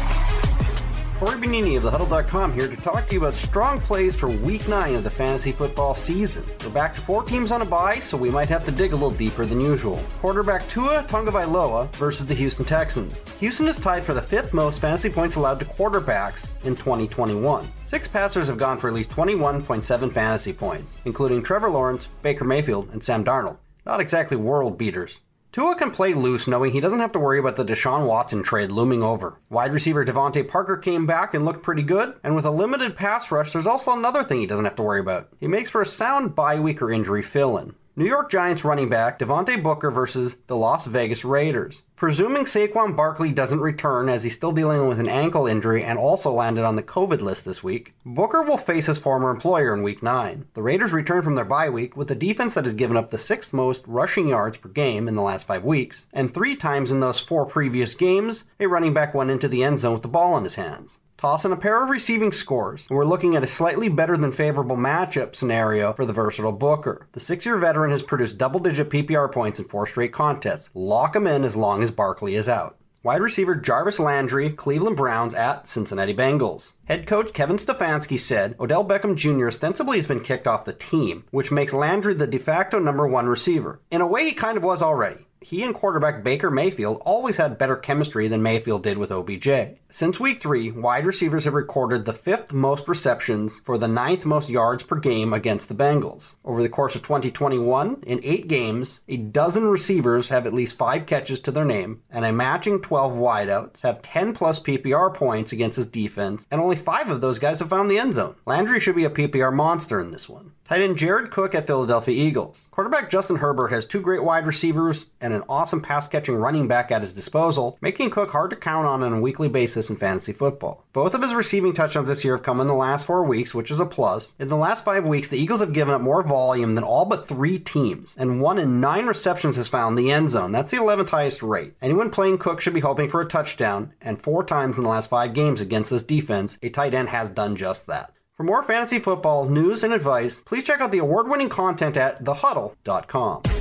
Corey 1.19 1.37
Bonini 1.37 1.75
of 1.75 1.83
thehuddle.com 1.83 2.53
here 2.53 2.67
to 2.67 2.77
talk 2.77 3.07
to 3.07 3.13
you 3.13 3.19
about 3.19 3.35
strong 3.35 3.81
plays 3.81 4.15
for 4.15 4.29
week 4.29 4.67
9 4.67 4.95
of 4.95 5.03
the 5.03 5.09
fantasy 5.09 5.51
football 5.51 5.93
season. 5.93 6.43
We're 6.63 6.69
back 6.69 6.95
to 6.95 7.01
four 7.01 7.23
teams 7.23 7.51
on 7.51 7.61
a 7.61 7.65
bye, 7.65 7.99
so 7.99 8.15
we 8.15 8.31
might 8.31 8.47
have 8.47 8.63
to 8.65 8.71
dig 8.71 8.93
a 8.93 8.95
little 8.95 9.11
deeper 9.11 9.45
than 9.45 9.59
usual. 9.59 10.01
Quarterback 10.21 10.67
Tua 10.69 11.03
Tagovailoa 11.03 11.93
versus 11.95 12.25
the 12.25 12.33
Houston 12.33 12.65
Texans. 12.65 13.23
Houston 13.39 13.67
is 13.67 13.77
tied 13.77 14.03
for 14.03 14.13
the 14.13 14.21
fifth 14.21 14.53
most 14.53 14.79
fantasy 14.79 15.09
points 15.09 15.35
allowed 15.35 15.59
to 15.59 15.65
quarterbacks 15.65 16.49
in 16.63 16.75
2021. 16.75 17.67
Six 17.85 18.07
passers 18.07 18.47
have 18.47 18.57
gone 18.57 18.77
for 18.77 18.87
at 18.87 18.93
least 18.93 19.11
21.7 19.11 20.11
fantasy 20.11 20.53
points, 20.53 20.95
including 21.05 21.43
Trevor 21.43 21.69
Lawrence, 21.69 22.07
Baker 22.21 22.45
Mayfield, 22.45 22.89
and 22.93 23.03
Sam 23.03 23.25
Darnold. 23.25 23.57
Not 23.85 23.99
exactly 23.99 24.37
world 24.37 24.77
beaters. 24.77 25.19
Tua 25.51 25.75
can 25.75 25.91
play 25.91 26.13
loose 26.13 26.47
knowing 26.47 26.71
he 26.71 26.79
doesn't 26.79 26.99
have 26.99 27.11
to 27.11 27.19
worry 27.19 27.37
about 27.37 27.57
the 27.57 27.65
Deshaun 27.65 28.07
Watson 28.07 28.41
trade 28.41 28.71
looming 28.71 29.03
over. 29.03 29.41
Wide 29.49 29.73
receiver 29.73 30.05
DeVante 30.05 30.47
Parker 30.47 30.77
came 30.77 31.05
back 31.05 31.33
and 31.33 31.43
looked 31.43 31.61
pretty 31.61 31.83
good, 31.83 32.13
and 32.23 32.35
with 32.35 32.45
a 32.45 32.51
limited 32.51 32.95
pass 32.95 33.31
rush, 33.31 33.51
there's 33.51 33.67
also 33.67 33.91
another 33.91 34.23
thing 34.23 34.39
he 34.39 34.47
doesn't 34.47 34.63
have 34.63 34.77
to 34.77 34.83
worry 34.83 35.01
about. 35.01 35.27
He 35.41 35.47
makes 35.47 35.69
for 35.69 35.81
a 35.81 35.85
sound 35.85 36.35
bye 36.35 36.59
week 36.59 36.81
or 36.81 36.89
injury 36.89 37.21
fill 37.21 37.57
in. 37.57 37.75
New 37.93 38.05
York 38.05 38.31
Giants 38.31 38.63
running 38.63 38.87
back 38.87 39.19
Devontae 39.19 39.61
Booker 39.61 39.91
versus 39.91 40.37
the 40.47 40.55
Las 40.55 40.85
Vegas 40.85 41.25
Raiders. 41.25 41.81
Presuming 41.97 42.45
Saquon 42.45 42.95
Barkley 42.95 43.33
doesn't 43.33 43.59
return 43.59 44.07
as 44.07 44.23
he's 44.23 44.33
still 44.33 44.53
dealing 44.53 44.87
with 44.87 44.97
an 44.97 45.09
ankle 45.09 45.45
injury 45.45 45.83
and 45.83 45.99
also 45.99 46.31
landed 46.31 46.63
on 46.63 46.77
the 46.77 46.83
COVID 46.83 47.19
list 47.19 47.43
this 47.43 47.61
week, 47.61 47.93
Booker 48.05 48.43
will 48.43 48.57
face 48.57 48.85
his 48.85 48.97
former 48.97 49.29
employer 49.29 49.73
in 49.73 49.83
week 49.83 50.01
9. 50.01 50.45
The 50.53 50.63
Raiders 50.63 50.93
return 50.93 51.21
from 51.21 51.35
their 51.35 51.43
bye 51.43 51.69
week 51.69 51.97
with 51.97 52.09
a 52.09 52.15
defense 52.15 52.53
that 52.53 52.63
has 52.63 52.73
given 52.75 52.95
up 52.95 53.09
the 53.09 53.17
sixth 53.17 53.51
most 53.51 53.85
rushing 53.85 54.29
yards 54.29 54.55
per 54.55 54.69
game 54.69 55.09
in 55.09 55.15
the 55.15 55.21
last 55.21 55.45
five 55.45 55.65
weeks, 55.65 56.07
and 56.13 56.33
three 56.33 56.55
times 56.55 56.93
in 56.93 57.01
those 57.01 57.19
four 57.19 57.45
previous 57.45 57.93
games, 57.93 58.45
a 58.57 58.67
running 58.67 58.93
back 58.93 59.13
went 59.13 59.31
into 59.31 59.49
the 59.49 59.65
end 59.65 59.81
zone 59.81 59.91
with 59.93 60.01
the 60.01 60.07
ball 60.07 60.37
in 60.37 60.45
his 60.45 60.55
hands. 60.55 60.97
Toss 61.21 61.45
in 61.45 61.51
a 61.51 61.55
pair 61.55 61.83
of 61.83 61.91
receiving 61.91 62.31
scores, 62.31 62.87
and 62.89 62.97
we're 62.97 63.05
looking 63.05 63.35
at 63.35 63.43
a 63.43 63.47
slightly 63.47 63.87
better 63.89 64.17
than 64.17 64.31
favorable 64.31 64.75
matchup 64.75 65.35
scenario 65.35 65.93
for 65.93 66.03
the 66.03 66.13
versatile 66.13 66.51
Booker. 66.51 67.05
The 67.11 67.19
six 67.19 67.45
year 67.45 67.59
veteran 67.59 67.91
has 67.91 68.01
produced 68.01 68.39
double 68.39 68.59
digit 68.59 68.89
PPR 68.89 69.31
points 69.31 69.59
in 69.59 69.65
four 69.65 69.85
straight 69.85 70.11
contests. 70.13 70.71
Lock 70.73 71.15
him 71.15 71.27
in 71.27 71.43
as 71.43 71.55
long 71.55 71.83
as 71.83 71.91
Barkley 71.91 72.33
is 72.33 72.49
out. 72.49 72.75
Wide 73.03 73.21
receiver 73.21 73.53
Jarvis 73.53 73.99
Landry, 73.99 74.49
Cleveland 74.49 74.97
Browns 74.97 75.35
at 75.35 75.67
Cincinnati 75.67 76.15
Bengals. 76.15 76.71
Head 76.85 77.05
coach 77.05 77.33
Kevin 77.33 77.57
Stefanski 77.57 78.17
said 78.17 78.55
Odell 78.59 78.83
Beckham 78.83 79.15
Jr. 79.15 79.45
ostensibly 79.45 79.99
has 79.99 80.07
been 80.07 80.21
kicked 80.21 80.47
off 80.47 80.65
the 80.65 80.73
team, 80.73 81.25
which 81.29 81.51
makes 81.51 81.71
Landry 81.71 82.15
the 82.15 82.25
de 82.25 82.39
facto 82.39 82.79
number 82.79 83.07
one 83.07 83.27
receiver. 83.27 83.79
In 83.91 84.01
a 84.01 84.07
way, 84.07 84.25
he 84.25 84.33
kind 84.33 84.57
of 84.57 84.63
was 84.63 84.81
already 84.81 85.27
he 85.41 85.63
and 85.63 85.73
quarterback 85.73 86.23
Baker 86.23 86.51
Mayfield 86.51 87.01
always 87.03 87.37
had 87.37 87.57
better 87.57 87.75
chemistry 87.75 88.27
than 88.27 88.43
Mayfield 88.43 88.83
did 88.83 88.97
with 88.97 89.11
OBJ. 89.11 89.49
Since 89.93 90.21
week 90.21 90.39
three, 90.39 90.71
wide 90.71 91.05
receivers 91.05 91.43
have 91.43 91.53
recorded 91.53 92.05
the 92.05 92.13
fifth 92.13 92.53
most 92.53 92.87
receptions 92.87 93.59
for 93.59 93.77
the 93.77 93.89
ninth 93.89 94.25
most 94.25 94.49
yards 94.49 94.83
per 94.83 94.95
game 94.95 95.33
against 95.33 95.67
the 95.67 95.75
Bengals. 95.75 96.35
Over 96.45 96.61
the 96.61 96.69
course 96.69 96.95
of 96.95 97.01
2021, 97.01 98.01
in 98.07 98.21
eight 98.23 98.47
games, 98.47 99.01
a 99.09 99.17
dozen 99.17 99.67
receivers 99.67 100.29
have 100.29 100.47
at 100.47 100.53
least 100.53 100.77
five 100.77 101.05
catches 101.05 101.41
to 101.41 101.51
their 101.51 101.65
name, 101.65 102.03
and 102.09 102.23
a 102.23 102.31
matching 102.31 102.81
12 102.81 103.17
wideouts 103.17 103.81
have 103.81 104.01
10 104.01 104.33
plus 104.33 104.59
PPR 104.59 105.13
points 105.13 105.51
against 105.51 105.75
his 105.75 105.87
defense, 105.87 106.47
and 106.49 106.61
only 106.61 106.77
five 106.77 107.11
of 107.11 107.19
those 107.19 107.37
guys 107.37 107.59
have 107.59 107.69
found 107.69 107.91
the 107.91 107.99
end 107.99 108.13
zone. 108.13 108.35
Landry 108.45 108.79
should 108.79 108.95
be 108.95 109.03
a 109.03 109.09
PPR 109.09 109.53
monster 109.53 109.99
in 109.99 110.11
this 110.11 110.29
one. 110.29 110.53
Tight 110.71 110.83
end 110.83 110.97
Jared 110.97 111.31
Cook 111.31 111.53
at 111.53 111.67
Philadelphia 111.67 112.15
Eagles. 112.15 112.69
Quarterback 112.71 113.09
Justin 113.09 113.35
Herbert 113.35 113.73
has 113.73 113.85
two 113.85 113.99
great 113.99 114.23
wide 114.23 114.45
receivers 114.45 115.07
and 115.19 115.33
an 115.33 115.43
awesome 115.49 115.81
pass 115.81 116.07
catching 116.07 116.35
running 116.35 116.69
back 116.69 116.91
at 116.91 117.01
his 117.01 117.13
disposal, 117.13 117.77
making 117.81 118.09
Cook 118.09 118.31
hard 118.31 118.51
to 118.51 118.55
count 118.55 118.87
on 118.87 119.03
on 119.03 119.11
a 119.11 119.19
weekly 119.19 119.49
basis 119.49 119.80
in 119.89 119.95
fantasy 119.97 120.33
football. 120.33 120.85
Both 120.93 121.13
of 121.13 121.21
his 121.21 121.33
receiving 121.33 121.73
touchdowns 121.73 122.09
this 122.09 122.23
year 122.23 122.35
have 122.35 122.45
come 122.45 122.59
in 122.59 122.67
the 122.67 122.73
last 122.73 123.05
four 123.05 123.23
weeks, 123.23 123.55
which 123.55 123.71
is 123.71 123.79
a 123.79 123.85
plus. 123.85 124.33
In 124.39 124.47
the 124.47 124.55
last 124.55 124.85
five 124.85 125.05
weeks, 125.05 125.27
the 125.27 125.37
Eagles 125.37 125.59
have 125.59 125.73
given 125.73 125.93
up 125.93 126.01
more 126.01 126.23
volume 126.23 126.75
than 126.75 126.83
all 126.83 127.05
but 127.05 127.27
three 127.27 127.57
teams, 127.59 128.15
and 128.17 128.41
one 128.41 128.57
in 128.57 128.79
nine 128.79 129.05
receptions 129.05 129.55
has 129.55 129.69
found 129.69 129.97
the 129.97 130.11
end 130.11 130.29
zone. 130.29 130.51
That's 130.51 130.71
the 130.71 130.77
11th 130.77 131.09
highest 131.09 131.41
rate. 131.41 131.73
Anyone 131.81 132.09
playing 132.09 132.37
Cook 132.37 132.61
should 132.61 132.73
be 132.73 132.79
hoping 132.81 133.09
for 133.09 133.21
a 133.21 133.25
touchdown, 133.25 133.93
and 134.01 134.21
four 134.21 134.43
times 134.43 134.77
in 134.77 134.83
the 134.83 134.89
last 134.89 135.09
five 135.09 135.33
games 135.33 135.61
against 135.61 135.89
this 135.89 136.03
defense, 136.03 136.57
a 136.61 136.69
tight 136.69 136.93
end 136.93 137.09
has 137.09 137.29
done 137.29 137.55
just 137.55 137.87
that. 137.87 138.13
For 138.35 138.43
more 138.43 138.63
fantasy 138.63 138.97
football 138.99 139.47
news 139.47 139.83
and 139.83 139.93
advice, 139.93 140.41
please 140.41 140.63
check 140.63 140.81
out 140.81 140.91
the 140.91 140.97
award 140.97 141.27
winning 141.27 141.49
content 141.49 141.95
at 141.95 142.23
thehuddle.com. 142.23 143.60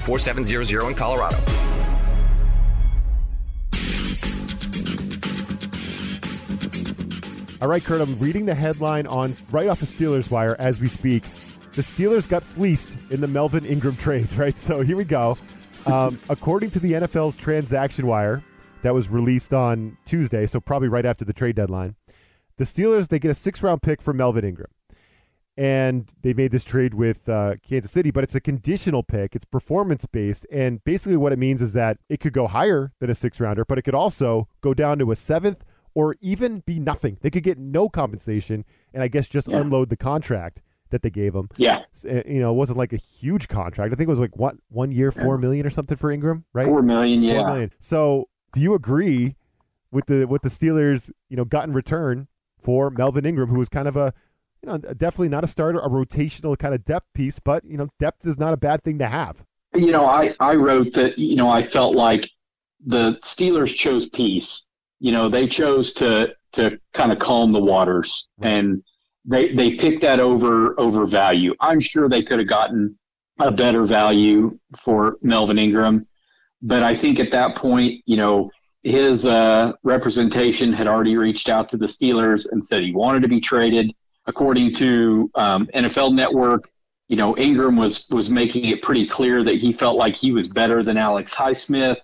4700 0.01 0.87
in 0.89 0.95
Colorado. 0.95 1.37
All 7.61 7.67
right, 7.67 7.83
Curt, 7.83 8.01
I'm 8.01 8.17
reading 8.17 8.47
the 8.47 8.55
headline 8.55 9.05
on 9.05 9.37
right 9.51 9.67
off 9.67 9.79
the 9.79 9.85
Steelers 9.85 10.31
wire 10.31 10.55
as 10.57 10.81
we 10.81 10.87
speak. 10.87 11.21
The 11.73 11.83
Steelers 11.83 12.27
got 12.27 12.41
fleeced 12.41 12.97
in 13.11 13.21
the 13.21 13.27
Melvin 13.27 13.65
Ingram 13.65 13.97
trade, 13.97 14.33
right? 14.35 14.57
So 14.57 14.81
here 14.81 14.97
we 14.97 15.03
go. 15.03 15.37
Um, 15.85 16.19
according 16.29 16.71
to 16.71 16.79
the 16.79 16.93
NFL's 16.93 17.35
transaction 17.35 18.07
wire 18.07 18.43
that 18.81 18.95
was 18.95 19.09
released 19.09 19.53
on 19.53 19.97
Tuesday, 20.05 20.47
so 20.47 20.59
probably 20.59 20.87
right 20.87 21.05
after 21.05 21.23
the 21.23 21.33
trade 21.33 21.55
deadline, 21.55 21.95
the 22.57 22.63
Steelers 22.63 23.09
they 23.09 23.19
get 23.19 23.29
a 23.29 23.35
six 23.35 23.61
round 23.61 23.83
pick 23.83 24.01
for 24.01 24.11
Melvin 24.11 24.43
Ingram 24.43 24.71
and 25.57 26.11
they 26.21 26.33
made 26.33 26.51
this 26.51 26.63
trade 26.63 26.93
with 26.93 27.27
uh, 27.27 27.55
Kansas 27.67 27.91
City, 27.91 28.11
but 28.11 28.23
it's 28.23 28.35
a 28.35 28.41
conditional 28.41 29.03
pick. 29.03 29.35
It's 29.35 29.45
performance 29.45 30.05
based, 30.05 30.45
and 30.51 30.83
basically 30.83 31.17
what 31.17 31.33
it 31.33 31.39
means 31.39 31.61
is 31.61 31.73
that 31.73 31.97
it 32.09 32.19
could 32.19 32.33
go 32.33 32.47
higher 32.47 32.93
than 32.99 33.09
a 33.09 33.15
six 33.15 33.39
rounder, 33.39 33.65
but 33.65 33.77
it 33.77 33.83
could 33.83 33.95
also 33.95 34.47
go 34.61 34.73
down 34.73 34.99
to 34.99 35.11
a 35.11 35.15
seventh 35.15 35.63
or 35.93 36.15
even 36.21 36.61
be 36.61 36.79
nothing. 36.79 37.17
They 37.21 37.29
could 37.29 37.43
get 37.43 37.57
no 37.57 37.89
compensation, 37.89 38.65
and 38.93 39.03
I 39.03 39.07
guess 39.07 39.27
just 39.27 39.49
yeah. 39.49 39.57
unload 39.57 39.89
the 39.89 39.97
contract 39.97 40.61
that 40.89 41.01
they 41.01 41.09
gave 41.09 41.35
him. 41.35 41.49
Yeah, 41.57 41.83
eh, 42.07 42.23
you 42.25 42.39
know, 42.39 42.51
it 42.51 42.55
wasn't 42.55 42.77
like 42.77 42.93
a 42.93 42.97
huge 42.97 43.47
contract. 43.47 43.93
I 43.93 43.95
think 43.95 44.07
it 44.07 44.11
was 44.11 44.19
like 44.19 44.37
what 44.37 44.55
one 44.69 44.91
year, 44.91 45.11
four 45.11 45.37
million 45.37 45.65
or 45.65 45.69
something 45.69 45.97
for 45.97 46.11
Ingram, 46.11 46.45
right? 46.53 46.67
Four 46.67 46.81
million, 46.81 47.23
yeah. 47.23 47.41
Four 47.41 47.47
million. 47.47 47.73
So, 47.79 48.29
do 48.53 48.61
you 48.61 48.73
agree 48.73 49.35
with 49.91 50.05
the 50.05 50.25
what 50.25 50.43
the 50.43 50.49
Steelers, 50.49 51.11
you 51.29 51.35
know, 51.35 51.45
got 51.45 51.65
in 51.65 51.73
return 51.73 52.27
for 52.57 52.89
Melvin 52.89 53.25
Ingram, 53.25 53.49
who 53.49 53.59
was 53.59 53.69
kind 53.69 53.87
of 53.87 53.97
a 53.97 54.13
you 54.63 54.69
know, 54.69 54.77
definitely 54.77 55.29
not 55.29 55.43
a 55.43 55.47
starter, 55.47 55.79
a 55.79 55.89
rotational 55.89 56.57
kind 56.57 56.73
of 56.73 56.85
depth 56.85 57.07
piece, 57.13 57.39
but 57.39 57.63
you 57.65 57.77
know, 57.77 57.89
depth 57.99 58.25
is 58.25 58.37
not 58.37 58.53
a 58.53 58.57
bad 58.57 58.83
thing 58.83 58.99
to 58.99 59.07
have. 59.07 59.43
You 59.73 59.91
know, 59.91 60.05
I 60.05 60.35
I 60.39 60.55
wrote 60.55 60.93
that 60.93 61.17
you 61.17 61.35
know 61.35 61.49
I 61.49 61.61
felt 61.61 61.95
like 61.95 62.29
the 62.85 63.17
Steelers 63.23 63.73
chose 63.73 64.07
peace. 64.09 64.65
You 64.99 65.11
know, 65.11 65.29
they 65.29 65.47
chose 65.47 65.93
to 65.93 66.35
to 66.53 66.79
kind 66.93 67.11
of 67.11 67.19
calm 67.19 67.53
the 67.53 67.59
waters, 67.59 68.27
and 68.41 68.83
they 69.25 69.53
they 69.53 69.75
picked 69.75 70.01
that 70.01 70.19
over 70.19 70.79
over 70.79 71.05
value. 71.05 71.55
I'm 71.59 71.79
sure 71.79 72.07
they 72.07 72.23
could 72.23 72.39
have 72.39 72.47
gotten 72.47 72.97
a 73.39 73.51
better 73.51 73.85
value 73.85 74.59
for 74.83 75.17
Melvin 75.23 75.57
Ingram, 75.57 76.05
but 76.61 76.83
I 76.83 76.95
think 76.95 77.19
at 77.19 77.31
that 77.31 77.55
point, 77.55 78.03
you 78.05 78.17
know, 78.17 78.51
his 78.83 79.25
uh, 79.25 79.71
representation 79.83 80.73
had 80.73 80.87
already 80.87 81.17
reached 81.17 81.49
out 81.49 81.69
to 81.69 81.77
the 81.77 81.87
Steelers 81.87 82.45
and 82.51 82.63
said 82.63 82.83
he 82.83 82.93
wanted 82.93 83.21
to 83.21 83.27
be 83.27 83.41
traded 83.41 83.91
according 84.27 84.73
to 84.75 85.29
um, 85.35 85.67
NFL 85.73 86.13
Network, 86.13 86.69
you 87.07 87.17
know, 87.17 87.35
Ingram 87.37 87.75
was 87.75 88.07
was 88.09 88.29
making 88.29 88.65
it 88.65 88.81
pretty 88.81 89.05
clear 89.05 89.43
that 89.43 89.55
he 89.55 89.73
felt 89.73 89.97
like 89.97 90.15
he 90.15 90.31
was 90.31 90.47
better 90.47 90.81
than 90.83 90.97
Alex 90.97 91.35
Highsmith, 91.35 91.97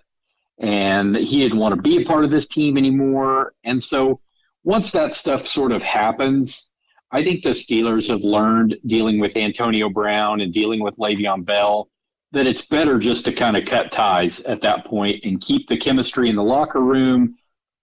and 0.58 1.14
that 1.14 1.22
he 1.22 1.38
didn't 1.38 1.58
want 1.58 1.74
to 1.74 1.80
be 1.80 2.02
a 2.02 2.04
part 2.04 2.24
of 2.24 2.30
this 2.30 2.46
team 2.46 2.76
anymore. 2.76 3.54
And 3.64 3.82
so, 3.82 4.20
once 4.64 4.90
that 4.90 5.14
stuff 5.14 5.46
sort 5.46 5.72
of 5.72 5.82
happens, 5.82 6.70
I 7.10 7.22
think 7.24 7.42
the 7.42 7.50
Steelers 7.50 8.08
have 8.10 8.20
learned 8.20 8.76
dealing 8.86 9.18
with 9.18 9.36
Antonio 9.36 9.88
Brown 9.88 10.42
and 10.42 10.52
dealing 10.52 10.82
with 10.82 10.96
Le'Veon 10.96 11.44
Bell 11.44 11.88
that 12.32 12.46
it's 12.46 12.66
better 12.66 12.98
just 12.98 13.24
to 13.24 13.32
kind 13.32 13.56
of 13.56 13.64
cut 13.64 13.90
ties 13.90 14.40
at 14.42 14.60
that 14.60 14.84
point 14.84 15.24
and 15.24 15.40
keep 15.40 15.66
the 15.66 15.76
chemistry 15.76 16.28
in 16.28 16.36
the 16.36 16.42
locker 16.42 16.80
room 16.80 17.34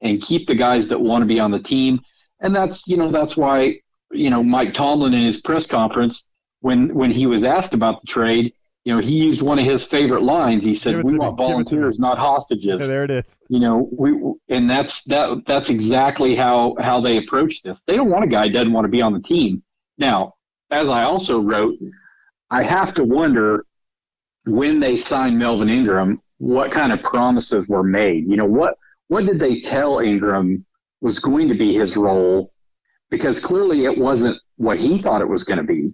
and 0.01 0.21
keep 0.21 0.45
the 0.45 0.53
guys 0.53 0.87
that 0.87 1.01
want 1.01 1.23
to 1.23 1.25
be 1.25 1.39
on 1.39 1.49
the 1.49 1.59
team. 1.59 1.99
And 2.41 2.55
that's 2.55 2.87
you 2.87 2.97
know 2.97 3.11
that's 3.11 3.35
why 3.35 3.79
you 4.15 4.29
know, 4.29 4.43
Mike 4.43 4.73
Tomlin 4.73 5.13
in 5.13 5.25
his 5.25 5.41
press 5.41 5.65
conference 5.65 6.27
when 6.61 6.93
when 6.93 7.11
he 7.11 7.25
was 7.27 7.43
asked 7.43 7.73
about 7.73 8.01
the 8.01 8.07
trade, 8.07 8.53
you 8.83 8.93
know, 8.93 9.01
he 9.01 9.15
used 9.15 9.41
one 9.41 9.59
of 9.59 9.65
his 9.65 9.85
favorite 9.85 10.21
lines. 10.21 10.63
He 10.63 10.73
said, 10.73 11.03
"We 11.03 11.17
want 11.17 11.37
me. 11.37 11.45
volunteers, 11.45 11.97
not 11.99 12.17
hostages." 12.17 12.81
Yeah, 12.81 12.87
there 12.87 13.03
it 13.03 13.11
is. 13.11 13.37
You 13.49 13.59
know, 13.59 13.89
we 13.91 14.13
and 14.49 14.69
that's 14.69 15.03
that. 15.05 15.43
That's 15.47 15.69
exactly 15.69 16.35
how 16.35 16.75
how 16.79 17.01
they 17.01 17.17
approach 17.17 17.63
this. 17.63 17.81
They 17.81 17.95
don't 17.95 18.09
want 18.09 18.23
a 18.23 18.27
guy 18.27 18.47
who 18.47 18.53
doesn't 18.53 18.73
want 18.73 18.85
to 18.85 18.89
be 18.89 19.01
on 19.01 19.13
the 19.13 19.21
team. 19.21 19.63
Now, 19.97 20.35
as 20.71 20.87
I 20.89 21.03
also 21.03 21.41
wrote, 21.41 21.75
I 22.51 22.63
have 22.63 22.93
to 22.95 23.03
wonder 23.03 23.65
when 24.45 24.79
they 24.79 24.95
signed 24.95 25.37
Melvin 25.37 25.69
Ingram, 25.69 26.21
what 26.37 26.71
kind 26.71 26.91
of 26.91 27.01
promises 27.01 27.67
were 27.67 27.83
made? 27.83 28.27
You 28.27 28.37
know, 28.37 28.45
what 28.45 28.75
what 29.07 29.25
did 29.25 29.39
they 29.39 29.61
tell 29.61 29.99
Ingram 29.99 30.65
was 31.01 31.19
going 31.19 31.47
to 31.47 31.55
be 31.55 31.73
his 31.73 31.97
role? 31.97 32.51
Because 33.09 33.43
clearly 33.43 33.85
it 33.85 33.97
wasn't 33.97 34.39
what 34.57 34.79
he 34.79 34.97
thought 34.97 35.21
it 35.21 35.29
was 35.29 35.43
going 35.43 35.57
to 35.57 35.63
be. 35.63 35.93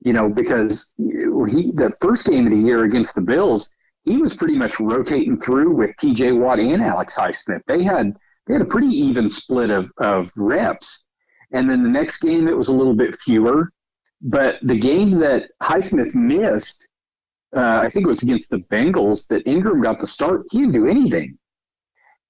You 0.00 0.12
know, 0.12 0.28
because 0.28 0.92
he 0.96 1.70
the 1.74 1.94
first 2.00 2.26
game 2.26 2.46
of 2.46 2.52
the 2.52 2.58
year 2.58 2.84
against 2.84 3.14
the 3.14 3.20
Bills, 3.20 3.70
he 4.02 4.16
was 4.16 4.34
pretty 4.34 4.56
much 4.56 4.80
rotating 4.80 5.40
through 5.40 5.76
with 5.76 5.96
T.J. 5.98 6.32
Watt 6.32 6.58
and 6.58 6.82
Alex 6.82 7.16
Highsmith. 7.16 7.62
They 7.68 7.84
had 7.84 8.16
they 8.46 8.54
had 8.54 8.62
a 8.62 8.66
pretty 8.66 8.88
even 8.88 9.28
split 9.28 9.70
of 9.70 9.90
of 9.98 10.30
reps, 10.36 11.04
and 11.52 11.68
then 11.68 11.84
the 11.84 11.88
next 11.88 12.20
game 12.20 12.48
it 12.48 12.56
was 12.56 12.68
a 12.68 12.74
little 12.74 12.96
bit 12.96 13.14
fewer. 13.14 13.70
But 14.20 14.56
the 14.62 14.78
game 14.78 15.10
that 15.18 15.50
Highsmith 15.62 16.14
missed, 16.14 16.88
uh, 17.56 17.80
I 17.82 17.88
think 17.88 18.04
it 18.04 18.08
was 18.08 18.22
against 18.22 18.50
the 18.50 18.58
Bengals, 18.58 19.26
that 19.28 19.46
Ingram 19.46 19.82
got 19.82 20.00
the 20.00 20.06
start. 20.06 20.42
He 20.50 20.58
didn't 20.58 20.74
do 20.74 20.86
anything, 20.86 21.38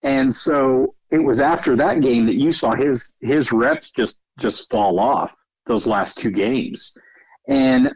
and 0.02 0.35
so 0.35 0.94
it 1.11 1.18
was 1.18 1.40
after 1.40 1.76
that 1.76 2.00
game 2.00 2.25
that 2.26 2.35
you 2.35 2.52
saw 2.52 2.75
his 2.75 3.14
his 3.21 3.52
reps 3.52 3.90
just 3.90 4.18
just 4.38 4.71
fall 4.71 4.99
off 4.99 5.35
those 5.66 5.87
last 5.87 6.18
two 6.18 6.30
games, 6.30 6.97
and 7.49 7.92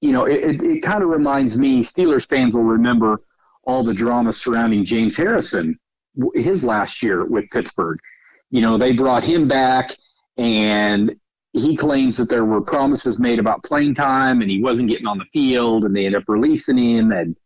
you 0.00 0.12
know 0.12 0.24
it, 0.24 0.42
it, 0.42 0.62
it 0.62 0.82
kind 0.82 1.02
of 1.02 1.10
reminds 1.10 1.56
me. 1.58 1.82
Steelers 1.82 2.28
fans 2.28 2.54
will 2.54 2.64
remember 2.64 3.20
all 3.64 3.84
the 3.84 3.94
drama 3.94 4.32
surrounding 4.32 4.84
James 4.84 5.16
Harrison 5.16 5.78
his 6.34 6.64
last 6.64 7.02
year 7.02 7.24
with 7.24 7.48
Pittsburgh. 7.50 7.98
You 8.50 8.62
know 8.62 8.78
they 8.78 8.92
brought 8.92 9.22
him 9.22 9.46
back 9.46 9.94
and 10.36 11.14
he 11.52 11.76
claims 11.76 12.16
that 12.18 12.28
there 12.28 12.44
were 12.44 12.60
promises 12.60 13.18
made 13.18 13.38
about 13.38 13.64
playing 13.64 13.94
time 13.94 14.42
and 14.42 14.50
he 14.50 14.62
wasn't 14.62 14.88
getting 14.88 15.06
on 15.06 15.18
the 15.18 15.24
field 15.26 15.84
and 15.84 15.94
they 15.94 16.04
ended 16.06 16.22
up 16.22 16.28
releasing 16.28 16.78
him 16.78 17.12
and 17.12 17.36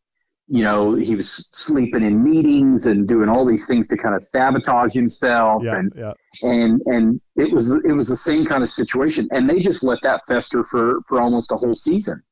you 0.56 0.62
know 0.62 0.94
he 0.94 1.14
was 1.16 1.48
sleeping 1.54 2.02
in 2.02 2.22
meetings 2.22 2.84
and 2.86 3.08
doing 3.08 3.26
all 3.26 3.46
these 3.46 3.66
things 3.66 3.88
to 3.88 3.96
kind 3.96 4.14
of 4.14 4.22
sabotage 4.22 4.92
himself 4.92 5.62
Yeah, 5.64 5.76
and 5.78 5.92
yeah. 5.96 6.12
and 6.42 6.82
and 6.84 7.20
it 7.36 7.50
was 7.50 7.74
it 7.90 7.92
was 8.00 8.06
the 8.08 8.16
same 8.30 8.44
kind 8.44 8.62
of 8.62 8.68
situation. 8.68 9.26
And 9.32 9.48
they 9.48 9.60
just 9.60 9.82
let 9.82 9.98
that 10.02 10.20
fester 10.28 10.62
for 10.62 11.00
for 11.08 11.22
almost 11.22 11.52
a 11.52 11.56
whole 11.56 11.72
season. 11.72 12.22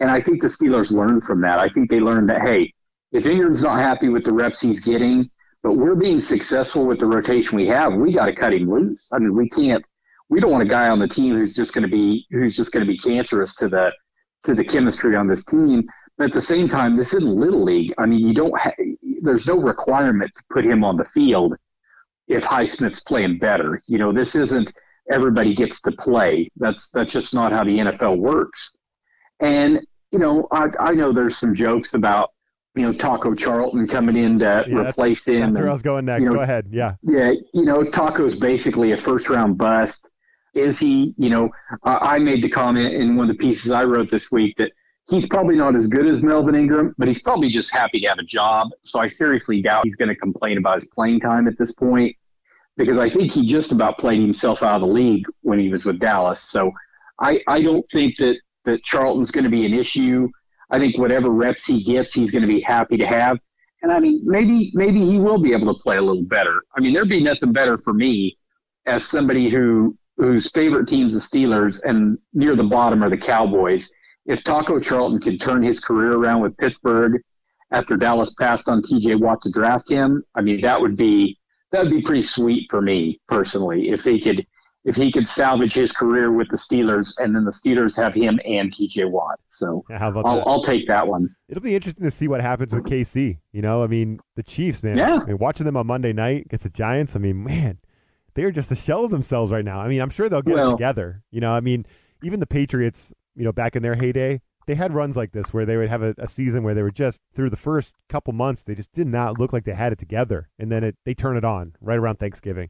And 0.00 0.10
i 0.10 0.18
think 0.24 0.40
the 0.40 0.48
steelers 0.48 0.90
learned 1.00 1.24
from 1.24 1.42
that. 1.42 1.58
I 1.58 1.68
think 1.68 1.90
they 1.90 2.00
learned 2.00 2.30
that 2.30 2.40
hey 2.40 2.72
if 3.12 3.26
ingram's 3.26 3.62
not 3.62 3.78
happy 3.78 4.08
with 4.08 4.24
the 4.24 4.32
reps 4.32 4.60
he's 4.62 4.80
getting 4.80 5.28
but 5.62 5.72
we're 5.74 5.94
being 6.06 6.20
successful 6.20 6.86
with 6.86 6.98
the 7.00 7.06
rotation 7.06 7.52
we 7.58 7.66
have 7.66 7.92
we 7.92 8.12
got 8.14 8.26
to 8.26 8.34
cut 8.42 8.54
him 8.54 8.70
loose. 8.70 9.10
I 9.12 9.18
mean 9.18 9.34
we 9.36 9.46
can't 9.50 9.84
we 10.30 10.40
don't 10.40 10.52
want 10.52 10.62
a 10.62 10.72
guy 10.78 10.88
on 10.88 11.00
the 11.04 11.08
team 11.18 11.32
who's 11.36 11.54
just 11.54 11.74
going 11.74 11.86
to 11.90 11.94
be 12.00 12.24
who's 12.30 12.56
just 12.56 12.72
going 12.72 12.86
to 12.86 12.90
be 12.90 12.96
cancerous 12.96 13.54
to 13.56 13.68
the 13.68 13.92
to 14.44 14.54
the 14.54 14.64
chemistry 14.64 15.14
on 15.16 15.26
this 15.28 15.44
team 15.44 15.84
but 16.18 16.24
at 16.26 16.32
the 16.32 16.40
same 16.40 16.68
time 16.68 16.96
this 16.96 17.14
isn't 17.14 17.34
little 17.34 17.62
league 17.64 17.94
i 17.98 18.04
mean 18.04 18.18
you 18.26 18.34
don't 18.34 18.58
ha- 18.60 18.72
there's 19.22 19.46
no 19.46 19.56
requirement 19.56 20.30
to 20.34 20.42
put 20.52 20.64
him 20.64 20.84
on 20.84 20.96
the 20.96 21.04
field 21.04 21.54
if 22.28 22.44
Highsmith's 22.44 23.00
playing 23.00 23.38
better. 23.38 23.80
You 23.86 23.96
know, 23.96 24.12
this 24.12 24.34
isn't 24.34 24.70
everybody 25.10 25.54
gets 25.54 25.80
to 25.80 25.92
play. 25.92 26.50
That's 26.58 26.90
that's 26.90 27.10
just 27.10 27.34
not 27.34 27.52
how 27.52 27.64
the 27.64 27.78
NFL 27.78 28.18
works. 28.18 28.74
And 29.40 29.80
you 30.12 30.18
know, 30.18 30.46
I, 30.52 30.68
I 30.78 30.92
know 30.92 31.10
there's 31.10 31.38
some 31.38 31.54
jokes 31.54 31.94
about 31.94 32.30
you 32.74 32.82
know 32.82 32.92
Taco 32.92 33.34
Charlton 33.34 33.86
coming 33.88 34.14
in 34.16 34.38
to 34.40 34.44
Yeah, 34.68 34.76
that's- 34.76 34.92
replace 34.92 35.26
him. 35.26 35.40
That's 35.40 35.52
where 35.54 35.62
and- 35.64 35.70
I 35.70 35.72
was 35.72 35.82
going 35.82 36.04
next. 36.04 36.24
you 36.24 36.28
know- 36.28 36.34
Go 36.36 36.40
ahead. 36.42 36.66
Yeah. 36.70 36.96
yeah, 37.02 37.32
you 37.54 37.64
know, 37.64 37.82
Taco's 37.82 38.36
basically 38.36 38.92
a 38.92 38.96
first 38.98 39.30
round 39.30 39.56
bust. 39.56 40.08
Is 40.54 40.78
he, 40.78 41.14
you 41.16 41.30
know, 41.30 41.48
I 41.84 42.16
I 42.16 42.18
made 42.18 42.42
the 42.42 42.48
comment 42.50 42.92
in 42.94 43.16
one 43.16 43.30
of 43.30 43.36
the 43.38 43.42
pieces 43.42 43.70
I 43.70 43.84
wrote 43.84 44.10
this 44.10 44.30
week 44.30 44.56
that 44.58 44.72
he's 45.08 45.26
probably 45.26 45.56
not 45.56 45.74
as 45.74 45.86
good 45.86 46.06
as 46.06 46.22
Melvin 46.22 46.54
Ingram, 46.54 46.94
but 46.98 47.08
he's 47.08 47.22
probably 47.22 47.48
just 47.48 47.72
happy 47.72 48.00
to 48.00 48.08
have 48.08 48.18
a 48.18 48.24
job. 48.24 48.68
So 48.82 49.00
I 49.00 49.06
seriously 49.06 49.62
doubt 49.62 49.84
he's 49.84 49.96
going 49.96 50.08
to 50.08 50.16
complain 50.16 50.58
about 50.58 50.76
his 50.76 50.86
playing 50.88 51.20
time 51.20 51.48
at 51.48 51.58
this 51.58 51.74
point 51.74 52.14
because 52.76 52.98
I 52.98 53.10
think 53.10 53.32
he 53.32 53.46
just 53.46 53.72
about 53.72 53.98
played 53.98 54.20
himself 54.20 54.62
out 54.62 54.76
of 54.76 54.88
the 54.88 54.94
league 54.94 55.26
when 55.42 55.58
he 55.58 55.68
was 55.68 55.84
with 55.84 55.98
Dallas. 55.98 56.40
So 56.40 56.70
I, 57.18 57.42
I 57.48 57.62
don't 57.62 57.86
think 57.90 58.16
that, 58.18 58.36
that 58.64 58.82
Charlton's 58.84 59.30
going 59.30 59.44
to 59.44 59.50
be 59.50 59.66
an 59.66 59.74
issue. 59.74 60.28
I 60.70 60.78
think 60.78 60.98
whatever 60.98 61.30
reps 61.30 61.66
he 61.66 61.82
gets, 61.82 62.12
he's 62.12 62.30
going 62.30 62.42
to 62.42 62.48
be 62.48 62.60
happy 62.60 62.96
to 62.98 63.06
have. 63.06 63.38
And 63.82 63.92
I 63.92 64.00
mean, 64.00 64.22
maybe 64.24 64.72
maybe 64.74 65.04
he 65.04 65.18
will 65.18 65.38
be 65.38 65.52
able 65.52 65.72
to 65.72 65.80
play 65.80 65.98
a 65.98 66.02
little 66.02 66.24
better. 66.24 66.62
I 66.76 66.80
mean, 66.80 66.92
there'd 66.92 67.08
be 67.08 67.22
nothing 67.22 67.52
better 67.52 67.76
for 67.76 67.94
me 67.94 68.36
as 68.86 69.04
somebody 69.04 69.48
who 69.48 69.96
whose 70.16 70.50
favorite 70.50 70.88
team's 70.88 71.14
the 71.14 71.20
Steelers 71.20 71.80
and 71.84 72.18
near 72.34 72.56
the 72.56 72.64
bottom 72.64 73.04
are 73.04 73.10
the 73.10 73.16
Cowboys. 73.16 73.90
If 74.28 74.44
Taco 74.44 74.78
Charlton 74.78 75.20
could 75.20 75.40
turn 75.40 75.62
his 75.62 75.80
career 75.80 76.12
around 76.12 76.42
with 76.42 76.56
Pittsburgh 76.58 77.20
after 77.70 77.96
Dallas 77.96 78.34
passed 78.34 78.68
on 78.68 78.82
T.J. 78.82 79.16
Watt 79.16 79.40
to 79.42 79.50
draft 79.50 79.90
him, 79.90 80.22
I 80.34 80.42
mean 80.42 80.60
that 80.60 80.80
would 80.80 80.96
be 80.96 81.38
that 81.72 81.82
would 81.82 81.92
be 81.92 82.02
pretty 82.02 82.22
sweet 82.22 82.70
for 82.70 82.80
me 82.80 83.20
personally. 83.26 83.88
If 83.88 84.04
he 84.04 84.20
could 84.20 84.46
if 84.84 84.96
he 84.96 85.10
could 85.10 85.26
salvage 85.26 85.74
his 85.74 85.92
career 85.92 86.30
with 86.30 86.48
the 86.48 86.56
Steelers 86.56 87.14
and 87.18 87.34
then 87.34 87.44
the 87.44 87.50
Steelers 87.50 87.96
have 88.00 88.14
him 88.14 88.38
and 88.44 88.72
T.J. 88.72 89.06
Watt, 89.06 89.40
so 89.46 89.84
Yeah, 89.90 89.98
How 89.98 90.08
about 90.08 90.24
I'll? 90.26 90.42
I'll 90.46 90.62
take 90.62 90.86
that 90.88 91.06
one. 91.08 91.34
It'll 91.48 91.62
be 91.62 91.74
interesting 91.74 92.04
to 92.04 92.10
see 92.10 92.28
what 92.28 92.40
happens 92.40 92.74
with 92.74 92.84
KC. 92.84 93.38
You 93.52 93.62
know, 93.62 93.82
I 93.82 93.86
mean, 93.86 94.20
the 94.36 94.42
Chiefs, 94.42 94.82
man. 94.82 94.96
Yeah. 94.96 95.20
I 95.22 95.24
mean, 95.24 95.38
watching 95.38 95.66
them 95.66 95.76
on 95.76 95.86
Monday 95.86 96.12
night 96.12 96.46
against 96.46 96.64
the 96.64 96.70
Giants, 96.70 97.16
I 97.16 97.18
mean, 97.18 97.42
man, 97.44 97.78
they 98.34 98.44
are 98.44 98.52
just 98.52 98.70
a 98.70 98.76
shell 98.76 99.04
of 99.04 99.10
themselves 99.10 99.50
right 99.50 99.64
now. 99.64 99.80
I 99.80 99.88
mean, 99.88 100.00
I'm 100.00 100.10
sure 100.10 100.28
they'll 100.28 100.42
get 100.42 100.58
it 100.58 100.70
together. 100.70 101.22
You 101.30 101.40
know, 101.40 101.52
I 101.52 101.60
mean, 101.60 101.84
even 102.22 102.40
the 102.40 102.46
Patriots, 102.46 103.12
you 103.38 103.44
know, 103.44 103.52
back 103.52 103.76
in 103.76 103.82
their 103.82 103.94
heyday, 103.94 104.40
they 104.66 104.74
had 104.74 104.92
runs 104.92 105.16
like 105.16 105.32
this 105.32 105.54
where 105.54 105.64
they 105.64 105.76
would 105.78 105.88
have 105.88 106.02
a, 106.02 106.14
a 106.18 106.28
season 106.28 106.62
where 106.62 106.74
they 106.74 106.82
were 106.82 106.90
just 106.90 107.22
through 107.34 107.48
the 107.50 107.56
first 107.56 107.94
couple 108.08 108.34
months, 108.34 108.64
they 108.64 108.74
just 108.74 108.92
did 108.92 109.06
not 109.06 109.38
look 109.38 109.52
like 109.52 109.64
they 109.64 109.72
had 109.72 109.92
it 109.92 109.98
together, 109.98 110.50
and 110.58 110.70
then 110.70 110.84
it 110.84 110.96
they 111.06 111.14
turn 111.14 111.36
it 111.38 111.44
on 111.44 111.74
right 111.80 111.98
around 111.98 112.18
Thanksgiving. 112.18 112.68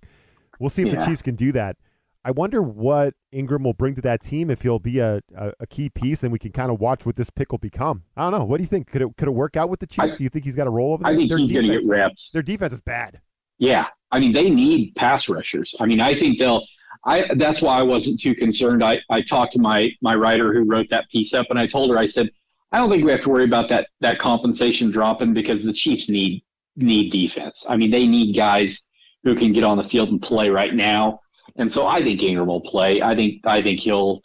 We'll 0.60 0.70
see 0.70 0.82
if 0.82 0.90
the 0.90 1.04
Chiefs 1.04 1.22
can 1.22 1.34
do 1.34 1.50
that. 1.52 1.76
I 2.24 2.30
wonder 2.32 2.60
what 2.60 3.14
Ingram 3.32 3.62
will 3.62 3.72
bring 3.72 3.94
to 3.94 4.02
that 4.02 4.20
team 4.20 4.50
if 4.50 4.62
he'll 4.62 4.80
be 4.80 4.98
a, 4.98 5.20
a, 5.34 5.52
a 5.60 5.66
key 5.66 5.88
piece 5.88 6.22
and 6.22 6.32
we 6.32 6.38
can 6.38 6.52
kind 6.52 6.70
of 6.70 6.78
watch 6.80 7.06
what 7.06 7.16
this 7.16 7.30
pick 7.30 7.52
will 7.52 7.58
become. 7.58 8.02
I 8.16 8.22
don't 8.28 8.38
know. 8.38 8.44
What 8.44 8.58
do 8.58 8.64
you 8.64 8.68
think? 8.68 8.88
Could 8.90 9.02
it 9.02 9.08
could 9.16 9.28
it 9.28 9.32
work 9.32 9.56
out 9.56 9.70
with 9.70 9.80
the 9.80 9.86
Chiefs? 9.86 10.14
I- 10.14 10.16
do 10.16 10.24
you 10.24 10.28
think 10.28 10.44
he's 10.44 10.56
got 10.56 10.66
a 10.66 10.70
role 10.70 10.92
over 10.94 11.04
there? 11.04 11.12
I 11.12 11.16
think 11.16 11.28
their 11.30 11.38
he's 11.38 11.52
going 11.52 11.66
to 11.66 11.78
get 11.80 11.88
reps. 11.88 12.30
Their 12.32 12.42
defense 12.42 12.72
is 12.74 12.80
bad. 12.80 13.20
Yeah, 13.58 13.86
I 14.12 14.20
mean 14.20 14.32
they 14.32 14.50
need 14.50 14.94
pass 14.94 15.28
rushers. 15.28 15.74
I 15.80 15.86
mean 15.86 16.00
I 16.00 16.14
think 16.14 16.38
they'll. 16.38 16.64
I 17.04 17.34
that's 17.36 17.62
why 17.62 17.78
I 17.78 17.82
wasn't 17.82 18.20
too 18.20 18.34
concerned. 18.34 18.82
I 18.82 19.00
I 19.10 19.22
talked 19.22 19.52
to 19.54 19.60
my 19.60 19.90
my 20.02 20.14
writer 20.14 20.52
who 20.52 20.64
wrote 20.64 20.88
that 20.90 21.08
piece 21.10 21.34
up, 21.34 21.46
and 21.50 21.58
I 21.58 21.66
told 21.66 21.90
her 21.90 21.98
I 21.98 22.06
said 22.06 22.30
I 22.72 22.78
don't 22.78 22.90
think 22.90 23.04
we 23.04 23.10
have 23.10 23.22
to 23.22 23.30
worry 23.30 23.44
about 23.44 23.68
that 23.68 23.88
that 24.00 24.18
compensation 24.18 24.90
dropping 24.90 25.34
because 25.34 25.64
the 25.64 25.72
Chiefs 25.72 26.08
need 26.08 26.42
need 26.76 27.10
defense. 27.10 27.64
I 27.68 27.76
mean 27.76 27.90
they 27.90 28.06
need 28.06 28.36
guys 28.36 28.88
who 29.24 29.34
can 29.34 29.52
get 29.52 29.64
on 29.64 29.76
the 29.76 29.84
field 29.84 30.10
and 30.10 30.22
play 30.22 30.48
right 30.48 30.74
now, 30.74 31.20
and 31.56 31.72
so 31.72 31.86
I 31.86 32.02
think 32.02 32.22
Ingram 32.22 32.48
will 32.48 32.60
play. 32.60 33.02
I 33.02 33.14
think 33.14 33.46
I 33.46 33.62
think 33.62 33.80
he'll. 33.80 34.22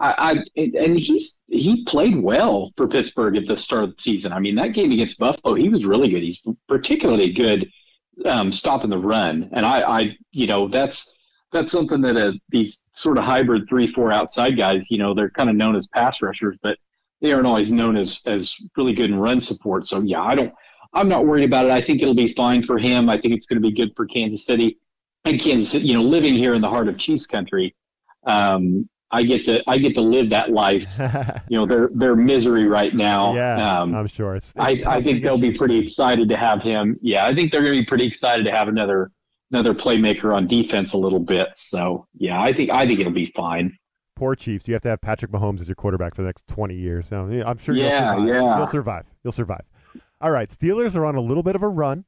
I, 0.00 0.14
I 0.56 0.60
and 0.60 0.98
he's 0.98 1.40
he 1.46 1.84
played 1.84 2.20
well 2.20 2.72
for 2.76 2.88
Pittsburgh 2.88 3.36
at 3.36 3.46
the 3.46 3.56
start 3.56 3.84
of 3.84 3.96
the 3.96 4.02
season. 4.02 4.32
I 4.32 4.40
mean 4.40 4.56
that 4.56 4.74
game 4.74 4.90
against 4.90 5.18
Buffalo, 5.18 5.54
he 5.54 5.68
was 5.68 5.86
really 5.86 6.08
good. 6.08 6.24
He's 6.24 6.44
particularly 6.66 7.32
good 7.32 7.70
um, 8.24 8.50
stopping 8.50 8.90
the 8.90 8.98
run. 8.98 9.50
And 9.52 9.66
I, 9.66 9.80
I, 9.82 10.16
you 10.32 10.46
know, 10.46 10.68
that's 10.68 11.14
that's 11.56 11.72
something 11.72 12.00
that 12.02 12.16
uh, 12.16 12.32
these 12.50 12.82
sort 12.92 13.18
of 13.18 13.24
hybrid 13.24 13.68
three, 13.68 13.92
four 13.92 14.12
outside 14.12 14.56
guys, 14.56 14.90
you 14.90 14.98
know, 14.98 15.14
they're 15.14 15.30
kind 15.30 15.50
of 15.50 15.56
known 15.56 15.74
as 15.76 15.86
pass 15.88 16.22
rushers, 16.22 16.56
but 16.62 16.78
they 17.20 17.32
aren't 17.32 17.46
always 17.46 17.72
known 17.72 17.96
as 17.96 18.22
as 18.26 18.56
really 18.76 18.92
good 18.92 19.10
in 19.10 19.16
run 19.18 19.40
support. 19.40 19.86
So 19.86 20.02
yeah, 20.02 20.22
I 20.22 20.34
don't, 20.34 20.52
I'm 20.94 21.08
not 21.08 21.26
worried 21.26 21.44
about 21.44 21.66
it. 21.66 21.72
I 21.72 21.82
think 21.82 22.02
it'll 22.02 22.14
be 22.14 22.28
fine 22.32 22.62
for 22.62 22.78
him. 22.78 23.08
I 23.08 23.20
think 23.20 23.34
it's 23.34 23.46
going 23.46 23.60
to 23.60 23.68
be 23.68 23.74
good 23.74 23.92
for 23.96 24.06
Kansas 24.06 24.44
City 24.44 24.78
and 25.24 25.40
Kansas 25.40 25.72
City. 25.72 25.86
You 25.86 25.94
know, 25.94 26.02
living 26.02 26.34
here 26.34 26.54
in 26.54 26.60
the 26.62 26.68
heart 26.70 26.88
of 26.88 26.96
Chiefs 26.98 27.26
country, 27.26 27.74
um, 28.26 28.88
I 29.10 29.22
get 29.22 29.44
to 29.46 29.62
I 29.66 29.78
get 29.78 29.94
to 29.94 30.00
live 30.00 30.30
that 30.30 30.50
life. 30.50 30.84
You 31.48 31.58
know, 31.58 31.66
their 31.66 31.88
their 31.94 32.16
misery 32.16 32.66
right 32.66 32.92
now. 32.94 33.34
yeah, 33.34 33.80
Um, 33.80 33.94
I'm 33.94 34.08
sure. 34.08 34.34
It's, 34.34 34.52
it's 34.56 34.86
I, 34.86 34.96
I 34.96 35.02
think 35.02 35.22
they'll 35.22 35.38
be 35.38 35.52
pretty 35.52 35.78
excited 35.78 36.28
to 36.28 36.36
have 36.36 36.60
him. 36.60 36.98
Yeah, 37.00 37.24
I 37.24 37.34
think 37.34 37.52
they're 37.52 37.62
going 37.62 37.74
to 37.74 37.80
be 37.82 37.86
pretty 37.86 38.04
excited 38.06 38.44
to 38.46 38.50
have 38.50 38.66
another 38.68 39.12
another 39.50 39.74
playmaker 39.74 40.34
on 40.34 40.46
defense 40.46 40.92
a 40.92 40.98
little 40.98 41.20
bit. 41.20 41.48
So 41.56 42.06
yeah, 42.16 42.40
I 42.40 42.52
think 42.52 42.70
I 42.70 42.86
think 42.86 43.00
it'll 43.00 43.12
be 43.12 43.32
fine. 43.36 43.76
Poor 44.16 44.34
Chiefs. 44.34 44.66
You 44.66 44.74
have 44.74 44.82
to 44.82 44.88
have 44.88 45.00
Patrick 45.02 45.30
Mahomes 45.30 45.60
as 45.60 45.68
your 45.68 45.74
quarterback 45.74 46.14
for 46.14 46.22
the 46.22 46.28
next 46.28 46.46
20 46.48 46.74
years. 46.74 47.08
So 47.08 47.28
yeah, 47.28 47.46
I'm 47.48 47.58
sure 47.58 47.74
Yeah, 47.74 48.14
you'll 48.16 48.26
survive. 48.26 48.28
yeah. 48.28 48.56
You'll 48.58 48.66
survive. 48.66 49.04
You'll 49.24 49.32
survive. 49.32 49.62
All 50.20 50.30
right, 50.30 50.48
Steelers 50.48 50.96
are 50.96 51.04
on 51.04 51.14
a 51.16 51.20
little 51.20 51.42
bit 51.42 51.54
of 51.54 51.62
a 51.62 51.68
run, 51.68 52.06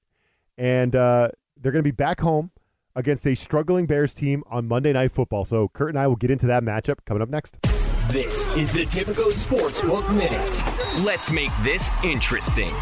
and 0.56 0.96
uh, 0.96 1.28
they're 1.60 1.72
going 1.72 1.84
to 1.84 1.86
be 1.86 1.90
back 1.94 2.20
home 2.20 2.50
against 2.96 3.26
a 3.26 3.34
struggling 3.34 3.84
Bears 3.86 4.14
team 4.14 4.42
on 4.46 4.66
Monday 4.66 4.94
Night 4.94 5.12
Football. 5.12 5.44
So 5.44 5.68
Curt 5.68 5.90
and 5.90 5.98
I 5.98 6.06
will 6.06 6.16
get 6.16 6.30
into 6.30 6.46
that 6.46 6.62
matchup 6.62 7.04
coming 7.04 7.22
up 7.22 7.28
next. 7.28 7.58
This 8.10 8.48
is 8.56 8.72
the 8.72 8.86
Tipico 8.86 9.30
Sportsbook 9.30 10.08
Minute. 10.16 11.04
Let's 11.04 11.30
make 11.30 11.50
this 11.62 11.90
interesting. 12.02 12.72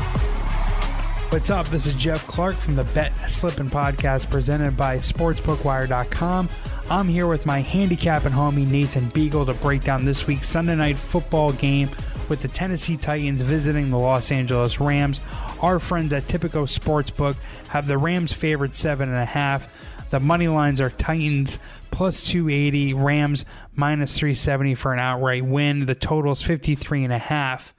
What's 1.30 1.50
up? 1.50 1.66
This 1.68 1.86
is 1.86 1.94
Jeff 1.94 2.24
Clark 2.28 2.54
from 2.54 2.76
the 2.76 2.84
Bet 2.84 3.12
Slippin' 3.28 3.68
podcast 3.68 4.30
presented 4.30 4.76
by 4.76 4.98
SportsBookWire.com. 4.98 6.48
I'm 6.88 7.08
here 7.08 7.26
with 7.26 7.44
my 7.44 7.58
handicapping 7.58 8.30
homie 8.30 8.66
Nathan 8.66 9.08
Beagle 9.08 9.44
to 9.46 9.54
break 9.54 9.82
down 9.82 10.04
this 10.04 10.28
week's 10.28 10.48
Sunday 10.48 10.76
night 10.76 10.96
football 10.96 11.52
game 11.52 11.90
with 12.28 12.42
the 12.42 12.48
Tennessee 12.48 12.96
Titans 12.96 13.42
visiting 13.42 13.90
the 13.90 13.98
Los 13.98 14.30
Angeles 14.30 14.80
Rams. 14.80 15.20
Our 15.60 15.80
friends 15.80 16.12
at 16.12 16.22
Tipico 16.22 16.62
Sportsbook 16.62 17.34
have 17.70 17.88
the 17.88 17.98
Rams 17.98 18.32
favored 18.32 18.76
seven 18.76 19.08
and 19.08 19.18
a 19.18 19.26
half. 19.26 19.68
The 20.10 20.20
money 20.20 20.46
lines 20.46 20.80
are 20.80 20.90
Titans 20.90 21.58
plus 21.90 22.24
280, 22.24 22.94
Rams 22.94 23.44
minus 23.74 24.16
370 24.16 24.76
for 24.76 24.92
an 24.92 25.00
outright 25.00 25.44
win. 25.44 25.86
The 25.86 25.96
total 25.96 26.32
is 26.32 26.42
53 26.42 27.02
and 27.02 27.12
a 27.12 27.18
half. 27.18 27.74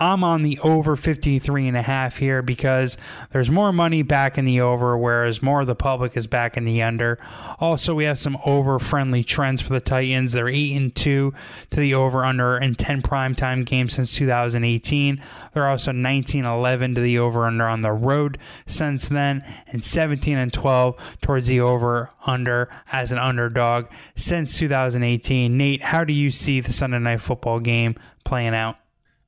I'm 0.00 0.24
on 0.24 0.40
the 0.40 0.58
over 0.60 0.96
53 0.96 1.68
and 1.68 1.76
a 1.76 1.82
half 1.82 2.16
here 2.16 2.40
because 2.40 2.96
there's 3.30 3.50
more 3.50 3.74
money 3.74 4.02
back 4.02 4.38
in 4.38 4.46
the 4.46 4.60
over, 4.62 4.96
whereas 4.96 5.42
more 5.42 5.60
of 5.60 5.66
the 5.66 5.74
public 5.74 6.16
is 6.16 6.26
back 6.26 6.56
in 6.56 6.64
the 6.64 6.82
under. 6.82 7.18
Also, 7.60 7.94
we 7.94 8.06
have 8.06 8.18
some 8.18 8.38
over 8.46 8.78
friendly 8.78 9.22
trends 9.22 9.60
for 9.60 9.68
the 9.68 9.80
Titans. 9.80 10.32
They're 10.32 10.48
8 10.48 10.76
and 10.76 10.94
2 10.94 11.34
to 11.70 11.80
the 11.80 11.94
over 11.94 12.24
under 12.24 12.56
in 12.56 12.74
10 12.74 13.02
primetime 13.02 13.66
games 13.66 13.92
since 13.92 14.14
2018. 14.14 15.22
They're 15.52 15.68
also 15.68 15.92
19 15.92 16.46
11 16.46 16.94
to 16.94 17.00
the 17.02 17.18
over 17.18 17.46
under 17.46 17.68
on 17.68 17.82
the 17.82 17.92
road 17.92 18.38
since 18.66 19.08
then, 19.08 19.44
and 19.66 19.82
17 19.82 20.38
and 20.38 20.52
12 20.52 20.96
towards 21.20 21.48
the 21.48 21.60
over 21.60 22.10
under 22.26 22.70
as 22.92 23.12
an 23.12 23.18
underdog 23.18 23.86
since 24.16 24.56
2018. 24.56 25.54
Nate, 25.54 25.82
how 25.82 26.02
do 26.02 26.14
you 26.14 26.30
see 26.30 26.60
the 26.60 26.72
Sunday 26.72 26.98
night 26.98 27.20
football 27.20 27.60
game 27.60 27.94
playing 28.24 28.54
out? 28.54 28.81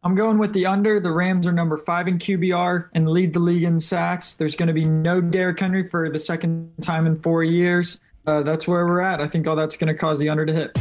I'm 0.04 0.14
going 0.14 0.36
with 0.36 0.52
the 0.52 0.66
under. 0.66 1.00
The 1.00 1.10
Rams 1.10 1.46
are 1.46 1.52
number 1.52 1.78
five 1.78 2.08
in 2.08 2.18
QBR 2.18 2.90
and 2.92 3.08
lead 3.08 3.32
the 3.32 3.40
league 3.40 3.64
in 3.64 3.80
sacks. 3.80 4.34
There's 4.34 4.54
going 4.54 4.66
to 4.66 4.74
be 4.74 4.84
no 4.84 5.22
Derrick 5.22 5.58
Henry 5.58 5.82
for 5.82 6.10
the 6.10 6.18
second 6.18 6.70
time 6.82 7.06
in 7.06 7.18
four 7.22 7.42
years. 7.42 8.00
Uh, 8.26 8.42
that's 8.42 8.68
where 8.68 8.86
we're 8.86 9.00
at. 9.00 9.22
I 9.22 9.26
think 9.26 9.46
all 9.46 9.56
that's 9.56 9.78
going 9.78 9.88
to 9.88 9.98
cause 9.98 10.18
the 10.18 10.28
under 10.28 10.44
to 10.44 10.52
hit. 10.52 10.78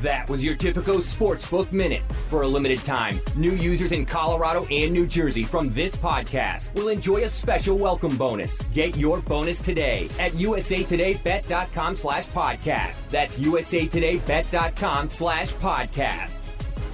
That 0.00 0.28
was 0.28 0.44
your 0.44 0.56
Tipico 0.56 0.98
Sportsbook 0.98 1.70
Minute. 1.70 2.02
For 2.28 2.42
a 2.42 2.48
limited 2.48 2.80
time, 2.80 3.20
new 3.36 3.52
users 3.52 3.92
in 3.92 4.06
Colorado 4.06 4.66
and 4.70 4.90
New 4.92 5.06
Jersey 5.06 5.42
from 5.44 5.72
this 5.72 5.94
podcast 5.94 6.74
will 6.74 6.88
enjoy 6.88 7.24
a 7.24 7.28
special 7.28 7.76
welcome 7.76 8.16
bonus. 8.16 8.58
Get 8.72 8.96
your 8.96 9.20
bonus 9.20 9.60
today 9.60 10.08
at 10.18 10.32
usatodaybet.com 10.32 11.94
slash 11.94 12.26
podcast. 12.28 13.02
That's 13.10 13.38
usatodaybet.com 13.38 15.08
slash 15.10 15.52
podcast. 15.54 16.41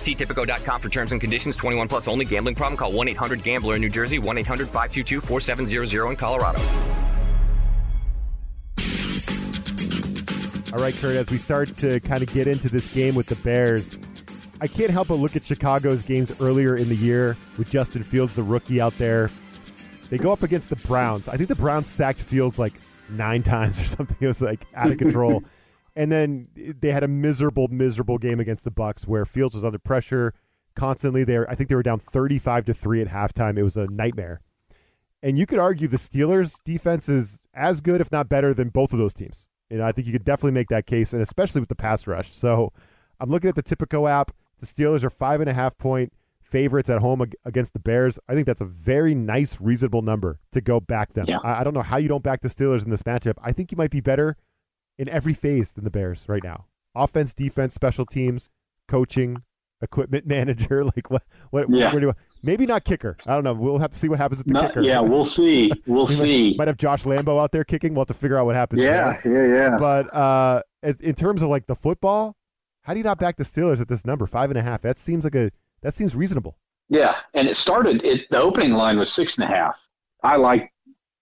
See 0.01 0.15
Tipico.com 0.15 0.81
for 0.81 0.89
terms 0.89 1.13
and 1.13 1.21
conditions. 1.21 1.57
21 1.57 1.89
plus 1.89 2.09
only. 2.09 2.25
Gambling 2.25 2.55
problem? 2.55 2.77
Call 2.77 2.93
1-800-GAMBLER 2.93 3.75
in 3.77 3.81
New 3.81 3.91
Jersey. 3.91 4.19
1-800-522-4700 4.19 6.11
in 6.11 6.17
Colorado. 6.17 6.61
All 10.71 10.85
right, 10.85 10.95
Curt, 10.95 11.17
as 11.17 11.31
we 11.31 11.39
start 11.39 11.73
to 11.77 11.99
kind 12.01 12.23
of 12.23 12.33
get 12.33 12.47
into 12.47 12.69
this 12.69 12.93
game 12.93 13.15
with 13.15 13.27
the 13.27 13.37
Bears, 13.37 13.97
I 14.61 14.67
can't 14.67 14.91
help 14.91 15.09
but 15.09 15.15
look 15.15 15.35
at 15.35 15.45
Chicago's 15.45 16.03
games 16.03 16.31
earlier 16.41 16.77
in 16.77 16.89
the 16.89 16.95
year 16.95 17.37
with 17.57 17.71
Justin 17.71 18.03
Fields, 18.03 18.35
the 18.35 18.43
rookie 18.43 18.81
out 18.81 18.97
there. 18.99 19.31
They 20.11 20.19
go 20.19 20.31
up 20.31 20.43
against 20.43 20.69
the 20.69 20.77
Browns. 20.77 21.27
I 21.27 21.37
think 21.37 21.49
the 21.49 21.57
Browns 21.57 21.89
sacked 21.89 22.21
Fields 22.21 22.59
like 22.59 22.75
nine 23.09 23.43
times 23.45 23.81
or 23.81 23.85
something. 23.85 24.17
It 24.21 24.27
was 24.27 24.43
like 24.43 24.61
out 24.75 24.91
of 24.91 24.99
control. 24.99 25.43
and 25.99 26.11
then 26.11 26.49
they 26.55 26.93
had 26.93 27.03
a 27.03 27.09
miserable, 27.09 27.69
miserable 27.69 28.17
game 28.17 28.41
against 28.41 28.65
the 28.65 28.71
Bucs 28.71 29.07
where 29.07 29.27
Fields 29.27 29.55
was 29.55 29.65
under 29.65 29.79
pressure 29.79 30.33
constantly. 30.75 31.25
There, 31.25 31.51
I 31.51 31.55
think 31.55 31.69
they 31.69 31.75
were 31.75 31.83
down 31.83 31.99
thirty-five 31.99 32.65
to 32.67 32.73
three 32.73 33.03
at 33.03 33.09
halftime. 33.09 33.59
It 33.59 33.65
was 33.65 33.77
a 33.77 33.87
nightmare. 33.89 34.41
And 35.21 35.37
you 35.37 35.47
could 35.47 35.59
argue 35.59 35.89
the 35.89 35.97
Steelers' 35.97 36.61
defense 36.65 37.09
is 37.09 37.43
as 37.53 37.81
good, 37.81 38.01
if 38.01 38.13
not 38.13 38.29
better, 38.29 38.55
than 38.55 38.69
both 38.69 38.93
of 38.93 38.99
those 39.01 39.13
teams. 39.13 39.49
You 39.69 39.79
know, 39.79 39.85
I 39.85 39.91
think 39.93 40.07
you 40.07 40.13
could 40.13 40.25
definitely 40.25 40.53
make 40.53 40.69
that 40.69 40.87
case, 40.87 41.13
and 41.13 41.21
especially 41.21 41.61
with 41.61 41.69
the 41.69 41.75
pass 41.75 42.07
rush. 42.07 42.35
So 42.35 42.73
I'm 43.19 43.29
looking 43.29 43.49
at 43.49 43.57
the 43.57 43.63
Tipico 43.63 44.09
app. 44.09 44.31
The 44.61 44.67
Steelers 44.67 45.03
are 45.03 45.11
five 45.11 45.41
and 45.41 45.51
a 45.51 45.53
half 45.53 45.77
point 45.77 46.13
favorites 46.41 46.89
at 46.89 47.01
home 47.01 47.31
against 47.45 47.73
the 47.75 47.79
Bears. 47.79 48.19
I 48.29 48.35
think 48.35 48.47
that's 48.47 48.61
a 48.61 48.65
very 48.65 49.15
nice, 49.15 49.61
reasonable 49.61 50.03
number 50.03 50.39
to 50.53 50.61
go 50.61 50.81
back 50.81 51.13
them. 51.13 51.27
Yeah. 51.29 51.39
I, 51.45 51.61
I 51.61 51.65
don't 51.65 51.75
know 51.75 51.83
how 51.83 51.97
you 51.97 52.09
don't 52.09 52.23
back 52.23 52.41
the 52.41 52.49
Steelers 52.49 52.85
in 52.85 52.91
this 52.91 53.03
matchup. 53.03 53.35
I 53.43 53.53
think 53.53 53.73
you 53.73 53.77
might 53.77 53.91
be 53.91 54.01
better 54.01 54.37
in 54.99 55.09
every 55.09 55.35
phase 55.35 55.73
than 55.73 55.85
the 55.85 55.91
Bears 55.91 56.25
right 56.29 56.43
now. 56.43 56.67
Offense, 56.95 57.33
defense, 57.35 57.75
special 57.75 58.05
teams, 58.07 58.51
coaching, 58.89 59.43
equipment 59.81 60.27
manager. 60.27 60.83
Like 60.85 61.11
what? 61.11 61.23
What? 61.51 61.71
Yeah. 61.71 61.93
Where 61.93 62.01
do 62.01 62.07
you, 62.09 62.15
maybe 62.43 62.67
not 62.67 62.85
kicker. 62.85 63.17
I 63.27 63.35
don't 63.35 63.45
know. 63.45 63.53
We'll 63.55 63.79
have 63.79 63.91
to 63.91 63.99
see 63.99 64.09
what 64.09 64.19
happens 64.19 64.39
with 64.41 64.49
the 64.49 64.53
Not- 64.55 64.69
kicker. 64.71 64.83
yeah, 64.83 65.01
we'll 65.01 65.25
see. 65.39 65.71
We'll 65.87 66.07
We 66.07 66.15
see. 66.15 66.55
Might, 66.59 66.69
have 66.69 66.77
Josh 66.77 67.05
Lambo 67.05 67.41
out 67.41 67.53
there 67.53 67.65
kicking. 67.65 67.95
We'll 67.95 68.03
have 68.03 68.09
to 68.09 68.15
figure 68.15 68.37
out 68.39 68.47
what 68.47 68.57
happens. 68.57 68.83
Yeah, 68.83 69.15
there. 69.23 69.47
yeah, 69.57 69.71
yeah. 69.71 69.77
But 69.79 70.13
uh, 70.15 70.63
as, 70.83 71.01
in 71.01 71.15
terms 71.15 71.43
of 71.43 71.49
like 71.49 71.67
the 71.67 71.77
football, 71.77 72.37
how 72.83 72.95
do 72.95 72.99
you 72.99 73.05
not 73.05 73.19
back 73.19 73.37
the 73.37 73.45
Steelers 73.45 73.81
at 73.81 73.89
this 73.89 74.05
number 74.05 74.27
five 74.27 74.51
and 74.51 74.59
a 74.59 74.63
half? 74.63 74.83
That 74.83 74.99
seems 74.99 75.23
like 75.25 75.35
a 75.35 75.51
that 75.83 75.95
seems 75.95 76.17
reasonable. 76.17 76.57
Yeah, 76.89 77.17
and 77.35 77.47
it 77.47 77.57
started. 77.57 78.03
It 78.03 78.23
the 78.31 78.41
opening 78.41 78.73
line 78.73 78.99
was 78.99 79.13
six 79.13 79.37
and 79.39 79.45
a 79.45 79.55
half. 79.55 79.79
I 80.25 80.37
like 80.37 80.73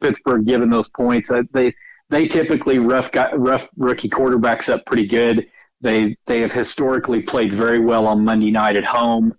Pittsburgh 0.01 0.47
giving 0.47 0.71
those 0.71 0.89
points. 0.89 1.31
Uh, 1.31 1.43
They 1.53 1.75
they 2.11 2.29
typically 2.29 2.79
rough 2.79 3.11
got 3.13 3.39
rough 3.39 3.69
rookie 3.77 4.09
quarterbacks 4.09 4.73
up 4.73 4.87
pretty 4.87 5.07
good. 5.07 5.47
They 5.81 6.17
they 6.27 6.41
have 6.41 6.53
historically 6.53 7.23
played 7.23 7.53
very 7.53 7.81
well 7.85 8.07
on 8.07 8.25
Monday 8.25 8.51
night 8.51 8.77
at 8.77 8.85
home. 8.85 9.35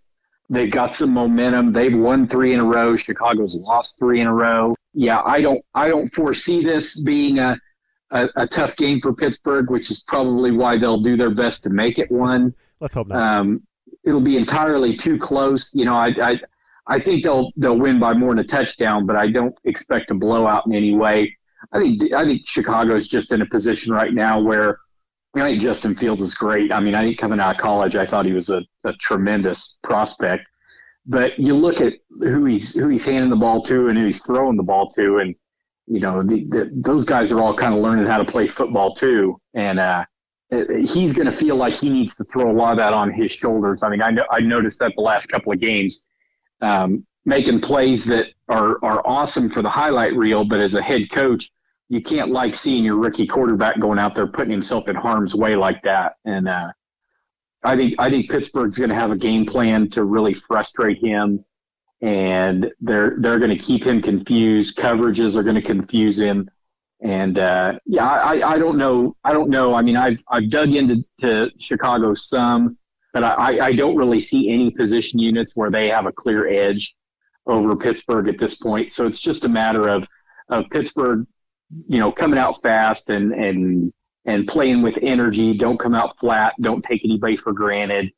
They've 0.50 0.72
got 0.72 0.96
some 0.96 1.14
momentum. 1.14 1.74
They've 1.74 1.98
won 1.98 2.28
three 2.28 2.54
in 2.54 2.60
a 2.60 2.66
row. 2.66 2.96
Chicago's 2.96 3.56
lost 3.56 4.00
three 4.00 4.22
in 4.22 4.28
a 4.28 4.34
row. 4.34 4.76
Yeah, 4.94 5.22
I 5.26 5.42
don't 5.42 5.64
I 5.74 5.88
don't 5.88 6.08
foresee 6.14 6.64
this 6.64 7.00
being 7.02 7.40
a 7.40 7.58
a, 8.12 8.28
a 8.38 8.48
tough 8.48 8.76
game 8.78 9.00
for 9.02 9.14
Pittsburgh, 9.14 9.70
which 9.70 9.92
is 9.92 10.02
probably 10.08 10.52
why 10.52 10.78
they'll 10.78 11.02
do 11.02 11.18
their 11.18 11.32
best 11.32 11.64
to 11.64 11.70
make 11.70 12.00
it 12.00 12.10
one 12.10 12.54
Let's 12.80 12.94
hope 12.94 13.08
not. 13.08 13.18
um, 13.22 13.62
it'll 14.06 14.22
be 14.22 14.38
entirely 14.38 14.96
too 14.96 15.18
close. 15.18 15.72
You 15.74 15.86
know, 15.86 15.96
I, 15.96 16.14
I 16.22 16.40
I 16.88 17.00
think 17.00 17.24
they'll 17.24 17.52
they'll 17.58 17.78
win 17.80 18.00
by 18.00 18.14
more 18.14 18.30
than 18.30 18.40
a 18.40 18.44
touchdown, 18.48 19.06
but 19.06 19.18
I 19.18 19.30
don't 19.30 19.56
expect 19.66 20.12
a 20.12 20.16
blowout 20.16 20.66
in 20.66 20.74
any 20.74 20.96
way. 20.96 21.37
I 21.72 21.80
think 21.80 22.14
I 22.14 22.24
think 22.24 22.48
Chicago's 22.48 23.08
just 23.08 23.34
in 23.34 23.42
a 23.42 23.46
position 23.46 23.94
right 23.94 24.14
now 24.14 24.42
where 24.42 24.80
I 25.36 25.42
think 25.42 25.62
Justin 25.62 25.96
Fields 25.96 26.22
is 26.22 26.34
great. 26.34 26.72
I 26.72 26.80
mean, 26.80 26.96
I 26.96 27.04
think 27.04 27.18
coming 27.18 27.40
out 27.40 27.56
of 27.56 27.62
college, 27.62 27.96
I 27.96 28.06
thought 28.06 28.26
he 28.26 28.34
was 28.34 28.50
a, 28.50 28.64
a 28.84 28.94
tremendous 28.94 29.78
prospect. 29.84 30.46
But 31.06 31.40
you 31.40 31.54
look 31.54 31.80
at 31.80 31.94
who 32.20 32.46
he's 32.46 32.76
who 32.76 32.90
he's 32.90 33.06
handing 33.06 33.30
the 33.30 33.38
ball 33.38 33.62
to 33.64 33.88
and 33.88 33.98
who 33.98 34.06
he's 34.06 34.24
throwing 34.24 34.58
the 34.58 34.64
ball 34.64 34.90
to, 34.92 35.18
and 35.18 35.36
you 35.86 36.02
know 36.02 36.22
the, 36.22 36.46
the, 36.50 36.72
those 36.76 37.06
guys 37.06 37.32
are 37.32 37.40
all 37.40 37.56
kind 37.56 37.74
of 37.74 37.82
learning 37.82 38.08
how 38.08 38.18
to 38.18 38.26
play 38.26 38.46
football 38.46 38.94
too. 38.94 39.40
And 39.54 39.80
uh, 39.80 40.04
he's 40.52 41.14
going 41.14 41.26
to 41.26 41.32
feel 41.32 41.56
like 41.56 41.76
he 41.76 41.90
needs 41.90 42.14
to 42.16 42.26
throw 42.26 42.52
a 42.52 42.54
lot 42.54 42.72
of 42.72 42.78
that 42.78 42.94
on 42.94 43.14
his 43.14 43.32
shoulders. 43.32 43.84
I 43.84 43.90
mean, 43.90 44.02
I 44.02 44.12
know 44.12 44.26
I 44.32 44.42
noticed 44.42 44.80
that 44.80 44.92
the 44.98 45.02
last 45.02 45.28
couple 45.28 45.54
of 45.54 45.62
games, 45.62 46.04
um, 46.62 47.06
making 47.28 47.60
plays 47.60 48.06
that 48.06 48.28
are 48.48 48.84
are 48.84 49.06
awesome 49.06 49.50
for 49.50 49.62
the 49.62 49.70
highlight 49.70 50.16
reel, 50.16 50.46
but 50.46 50.60
as 50.62 50.74
a 50.74 50.82
head 50.82 51.12
coach, 51.12 51.52
you 51.90 52.02
can't 52.02 52.32
like 52.32 52.56
seeing 52.56 52.84
your 52.84 52.96
rookie 52.96 53.28
quarterback 53.28 53.80
going 53.80 54.00
out 54.00 54.16
there 54.16 54.26
putting 54.26 54.52
himself 54.52 54.88
in 54.88 54.96
harm's 54.96 55.36
way 55.36 55.56
like 55.56 55.82
that. 55.84 56.14
And 56.26 56.48
uh, 56.48 56.70
I 57.64 57.76
think 57.76 57.96
I 58.00 58.10
think 58.10 58.32
Pittsburgh's 58.32 58.80
going 58.80 58.90
to 58.90 58.96
have 58.96 59.12
a 59.12 59.18
game 59.18 59.46
plan 59.46 59.90
to 59.90 60.06
really 60.06 60.34
frustrate 60.34 61.04
him, 61.04 61.44
and 62.02 62.72
they're 62.80 63.18
they're 63.20 63.40
going 63.40 63.56
to 63.56 63.64
keep 63.64 63.86
him 63.86 64.02
confused. 64.02 64.78
Coverages 64.78 65.36
are 65.36 65.44
going 65.44 65.56
to 65.56 65.62
confuse 65.62 66.18
him, 66.18 66.50
and 67.02 67.38
uh, 67.40 67.78
yeah, 67.86 68.08
I, 68.08 68.54
I 68.54 68.58
don't 68.58 68.78
know 68.78 69.18
I 69.26 69.34
don't 69.34 69.50
know. 69.50 69.74
I 69.74 69.82
mean, 69.82 69.98
I've 69.98 70.24
I've 70.32 70.50
dug 70.50 70.72
into 70.72 71.04
to 71.20 71.52
Chicago 71.60 72.14
some, 72.14 72.78
but 73.14 73.26
I, 73.26 73.60
I 73.60 73.74
don't 73.74 73.98
really 73.98 74.22
see 74.22 74.50
any 74.50 74.72
position 74.72 75.20
units 75.20 75.58
where 75.58 75.70
they 75.70 75.90
have 75.90 76.06
a 76.06 76.14
clear 76.14 76.48
edge 76.48 76.96
over 77.48 77.76
Pittsburgh 77.76 78.28
at 78.28 78.38
this 78.38 78.56
point. 78.56 78.92
So 78.92 79.08
it's 79.08 79.20
just 79.20 79.46
a 79.46 79.50
matter 79.50 79.88
of 79.88 80.08
of 80.50 80.66
Pittsburgh, 80.70 81.26
you 81.88 82.00
know, 82.00 82.12
coming 82.12 82.40
out 82.40 82.62
fast 82.62 83.10
and 83.10 83.34
and 83.34 83.94
and 84.26 84.48
playing 84.48 84.82
with 84.82 84.98
energy. 85.02 85.58
Don't 85.58 85.80
come 85.80 85.96
out 85.96 86.18
flat. 86.18 86.54
Don't 86.62 86.84
take 86.84 87.04
anybody 87.06 87.38
for 87.38 87.54
granted. 87.54 88.12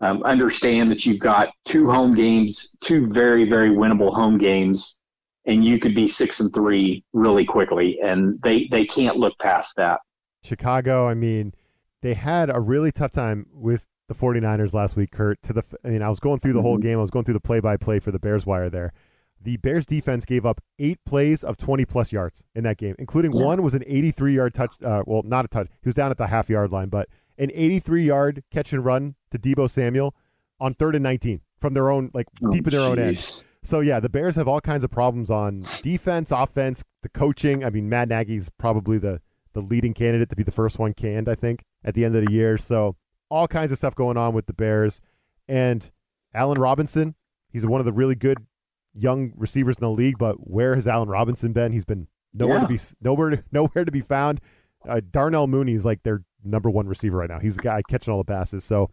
Um, 0.00 0.22
understand 0.24 0.90
that 0.90 1.06
you've 1.06 1.20
got 1.20 1.52
two 1.64 1.88
home 1.88 2.12
games, 2.12 2.76
two 2.80 3.06
very 3.12 3.44
very 3.48 3.70
winnable 3.70 4.12
home 4.12 4.38
games, 4.38 4.98
and 5.46 5.64
you 5.64 5.78
could 5.78 5.94
be 5.94 6.08
six 6.08 6.40
and 6.40 6.52
three 6.52 7.04
really 7.12 7.44
quickly. 7.44 7.98
And 8.02 8.40
they 8.42 8.68
they 8.70 8.84
can't 8.84 9.16
look 9.16 9.38
past 9.38 9.76
that. 9.76 10.00
Chicago, 10.42 11.06
I 11.06 11.14
mean, 11.14 11.54
they 12.00 12.14
had 12.14 12.50
a 12.50 12.58
really 12.58 12.90
tough 12.90 13.12
time 13.12 13.46
with 13.52 13.86
the 14.12 14.18
49ers 14.18 14.74
last 14.74 14.96
week, 14.96 15.10
Curt. 15.10 15.40
To 15.42 15.52
the 15.52 15.62
I 15.84 15.88
mean, 15.88 16.02
I 16.02 16.08
was 16.10 16.20
going 16.20 16.38
through 16.38 16.52
the 16.54 16.62
whole 16.62 16.78
Mhm. 16.78 16.82
game. 16.82 16.98
I 16.98 17.00
was 17.00 17.10
going 17.10 17.24
through 17.24 17.34
the 17.34 17.40
play-by-play 17.40 17.98
for 18.00 18.10
the 18.10 18.18
Bears 18.18 18.44
wire 18.46 18.68
there. 18.70 18.92
The 19.40 19.56
Bears 19.56 19.86
defense 19.86 20.24
gave 20.24 20.46
up 20.46 20.60
8 20.78 20.98
plays 21.04 21.42
of 21.42 21.56
20 21.56 21.84
plus 21.84 22.12
yards 22.12 22.44
in 22.54 22.62
that 22.64 22.76
game, 22.78 22.94
including 22.98 23.32
Yeah. 23.32 23.44
one 23.44 23.62
was 23.62 23.74
an 23.74 23.82
83-yard 23.86 24.54
touch 24.54 24.74
uh, 24.84 25.02
well, 25.06 25.22
not 25.24 25.44
a 25.44 25.48
touch. 25.48 25.66
He 25.82 25.88
was 25.88 25.94
down 25.96 26.10
at 26.10 26.18
the 26.18 26.28
half-yard 26.28 26.70
line, 26.70 26.88
but 26.88 27.08
an 27.38 27.50
83-yard 27.54 28.44
catch 28.50 28.72
and 28.72 28.84
run 28.84 29.14
to 29.30 29.38
Deebo 29.38 29.68
Samuel 29.68 30.14
on 30.60 30.74
3rd 30.74 30.94
and 30.96 31.02
19 31.02 31.40
from 31.58 31.74
their 31.74 31.90
own 31.90 32.10
like 32.14 32.26
deep 32.50 32.66
in 32.66 32.70
their 32.72 32.80
own 32.88 32.98
end. 32.98 33.42
So 33.64 33.80
yeah, 33.80 34.00
the 34.00 34.08
Bears 34.08 34.36
have 34.36 34.46
all 34.48 34.60
kinds 34.60 34.84
of 34.84 34.90
problems 34.90 35.30
on 35.30 35.66
defense, 35.82 36.30
offense, 36.32 36.84
the 37.02 37.08
coaching. 37.08 37.64
I 37.64 37.70
mean, 37.70 37.88
Matt 37.88 38.08
Nagy's 38.08 38.48
probably 38.48 38.98
the 38.98 39.20
the 39.54 39.60
leading 39.60 39.92
candidate 39.92 40.30
to 40.30 40.36
be 40.36 40.42
the 40.42 40.50
first 40.50 40.78
one 40.78 40.94
canned, 40.94 41.28
I 41.28 41.34
think, 41.34 41.62
at 41.84 41.94
the 41.94 42.04
end 42.06 42.16
of 42.16 42.24
the 42.24 42.32
year. 42.32 42.56
So 42.56 42.96
all 43.32 43.48
kinds 43.48 43.72
of 43.72 43.78
stuff 43.78 43.94
going 43.94 44.16
on 44.16 44.34
with 44.34 44.46
the 44.46 44.52
Bears. 44.52 45.00
And 45.48 45.90
Allen 46.34 46.60
Robinson, 46.60 47.14
he's 47.50 47.64
one 47.64 47.80
of 47.80 47.84
the 47.86 47.92
really 47.92 48.14
good 48.14 48.38
young 48.94 49.32
receivers 49.36 49.76
in 49.76 49.80
the 49.80 49.90
league, 49.90 50.18
but 50.18 50.34
where 50.48 50.74
has 50.74 50.86
Allen 50.86 51.08
Robinson 51.08 51.52
been? 51.52 51.72
He's 51.72 51.86
been 51.86 52.08
nowhere 52.34 52.60
to 52.60 52.66
be 52.66 52.78
nowhere 53.00 53.30
to, 53.30 53.44
nowhere 53.52 53.84
to 53.84 53.90
be 53.90 54.02
found. 54.02 54.40
Uh, 54.86 55.00
Darnell 55.10 55.46
Mooney's 55.46 55.84
like 55.84 56.02
their 56.02 56.24
number 56.44 56.68
one 56.68 56.86
receiver 56.86 57.16
right 57.16 57.30
now. 57.30 57.38
He's 57.38 57.56
the 57.56 57.62
guy 57.62 57.82
catching 57.88 58.12
all 58.12 58.18
the 58.18 58.24
passes. 58.24 58.64
So 58.64 58.90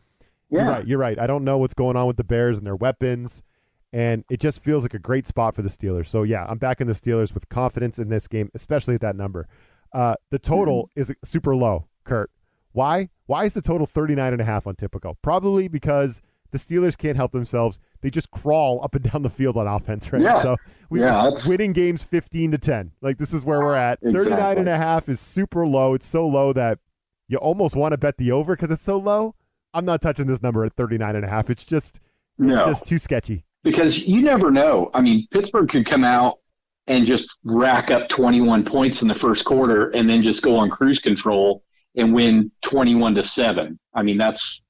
Yeah. 0.49 0.59
you're 0.59 0.69
right. 0.69 0.87
You're 0.87 0.97
right. 0.99 1.19
I 1.19 1.27
don't 1.27 1.43
know 1.43 1.57
what's 1.57 1.73
going 1.73 1.97
on 1.97 2.07
with 2.07 2.17
the 2.17 2.23
Bears 2.23 2.57
and 2.57 2.65
their 2.65 2.75
weapons. 2.75 3.43
and 3.91 4.23
it 4.29 4.39
just 4.39 4.63
feels 4.63 4.83
like 4.83 4.93
a 4.93 4.99
great 4.99 5.25
spot 5.27 5.55
for 5.55 5.63
the 5.63 5.69
Steelers. 5.69 6.07
So 6.07 6.21
yeah, 6.21 6.45
I'm 6.47 6.59
backing 6.59 6.85
the 6.85 6.93
Steelers 6.93 7.33
with 7.33 7.49
confidence 7.49 7.97
in 7.97 8.09
this 8.09 8.27
game, 8.27 8.51
especially 8.53 8.93
at 8.93 9.01
that 9.01 9.15
number. 9.15 9.47
Uh, 9.91 10.13
the 10.29 10.37
total 10.37 10.91
mm-hmm. 10.95 11.01
is 11.01 11.11
super 11.23 11.55
low, 11.55 11.87
Curt. 12.03 12.29
Why? 12.71 13.09
Why 13.25 13.45
is 13.45 13.53
the 13.53 13.61
total 13.61 13.85
39 13.87 14.33
and 14.33 14.41
a 14.41 14.45
half 14.45 14.67
on 14.67 14.75
Tipico? 14.75 15.15
Probably 15.21 15.67
because 15.67 16.21
the 16.51 16.57
Steelers 16.57 16.97
can't 16.97 17.15
help 17.15 17.31
themselves. 17.31 17.79
They 18.01 18.09
just 18.09 18.31
crawl 18.31 18.83
up 18.83 18.95
and 18.95 19.03
down 19.11 19.21
the 19.21 19.29
field 19.29 19.57
on 19.57 19.67
offense, 19.67 20.11
right? 20.11 20.21
Yeah. 20.21 20.41
So 20.41 20.57
we 20.89 21.01
yeah, 21.01 21.31
winning 21.47 21.73
games 21.73 22.03
15 22.03 22.51
to 22.51 22.57
10. 22.57 22.91
Like 23.01 23.17
this 23.17 23.33
is 23.33 23.43
where 23.43 23.59
we're 23.59 23.75
at. 23.75 23.99
Exactly. 24.01 24.31
39 24.31 24.57
and 24.59 24.69
a 24.69 24.77
half 24.77 25.09
is 25.09 25.19
super 25.19 25.67
low. 25.67 25.93
It's 25.93 26.07
so 26.07 26.27
low 26.27 26.53
that 26.53 26.79
you 27.27 27.37
almost 27.37 27.75
want 27.75 27.91
to 27.91 27.97
bet 27.97 28.17
the 28.17 28.31
over 28.31 28.55
because 28.55 28.71
it's 28.71 28.83
so 28.83 28.97
low. 28.97 29.35
I'm 29.73 29.85
not 29.85 30.01
touching 30.01 30.25
this 30.25 30.41
number 30.41 30.65
at 30.65 30.73
39 30.73 31.15
and 31.15 31.25
a 31.25 31.29
half. 31.29 31.49
It's 31.49 31.63
just 31.63 31.99
it's 32.39 32.57
no. 32.57 32.65
just 32.65 32.85
too 32.85 32.97
sketchy. 32.97 33.45
Because 33.63 34.07
you 34.07 34.21
never 34.21 34.49
know. 34.49 34.89
I 34.93 35.01
mean, 35.01 35.27
Pittsburgh 35.29 35.69
could 35.69 35.85
come 35.85 36.03
out 36.03 36.39
and 36.87 37.05
just 37.05 37.37
rack 37.43 37.91
up 37.91 38.09
21 38.09 38.65
points 38.65 39.01
in 39.01 39.07
the 39.07 39.13
first 39.13 39.45
quarter 39.45 39.89
and 39.91 40.09
then 40.09 40.21
just 40.21 40.41
go 40.41 40.55
on 40.55 40.69
cruise 40.69 40.97
control 40.97 41.63
and 41.95 42.13
win 42.13 42.51
21 42.61 43.15
to 43.15 43.23
7. 43.23 43.79
I 43.93 44.03
mean, 44.03 44.17
that's 44.17 44.63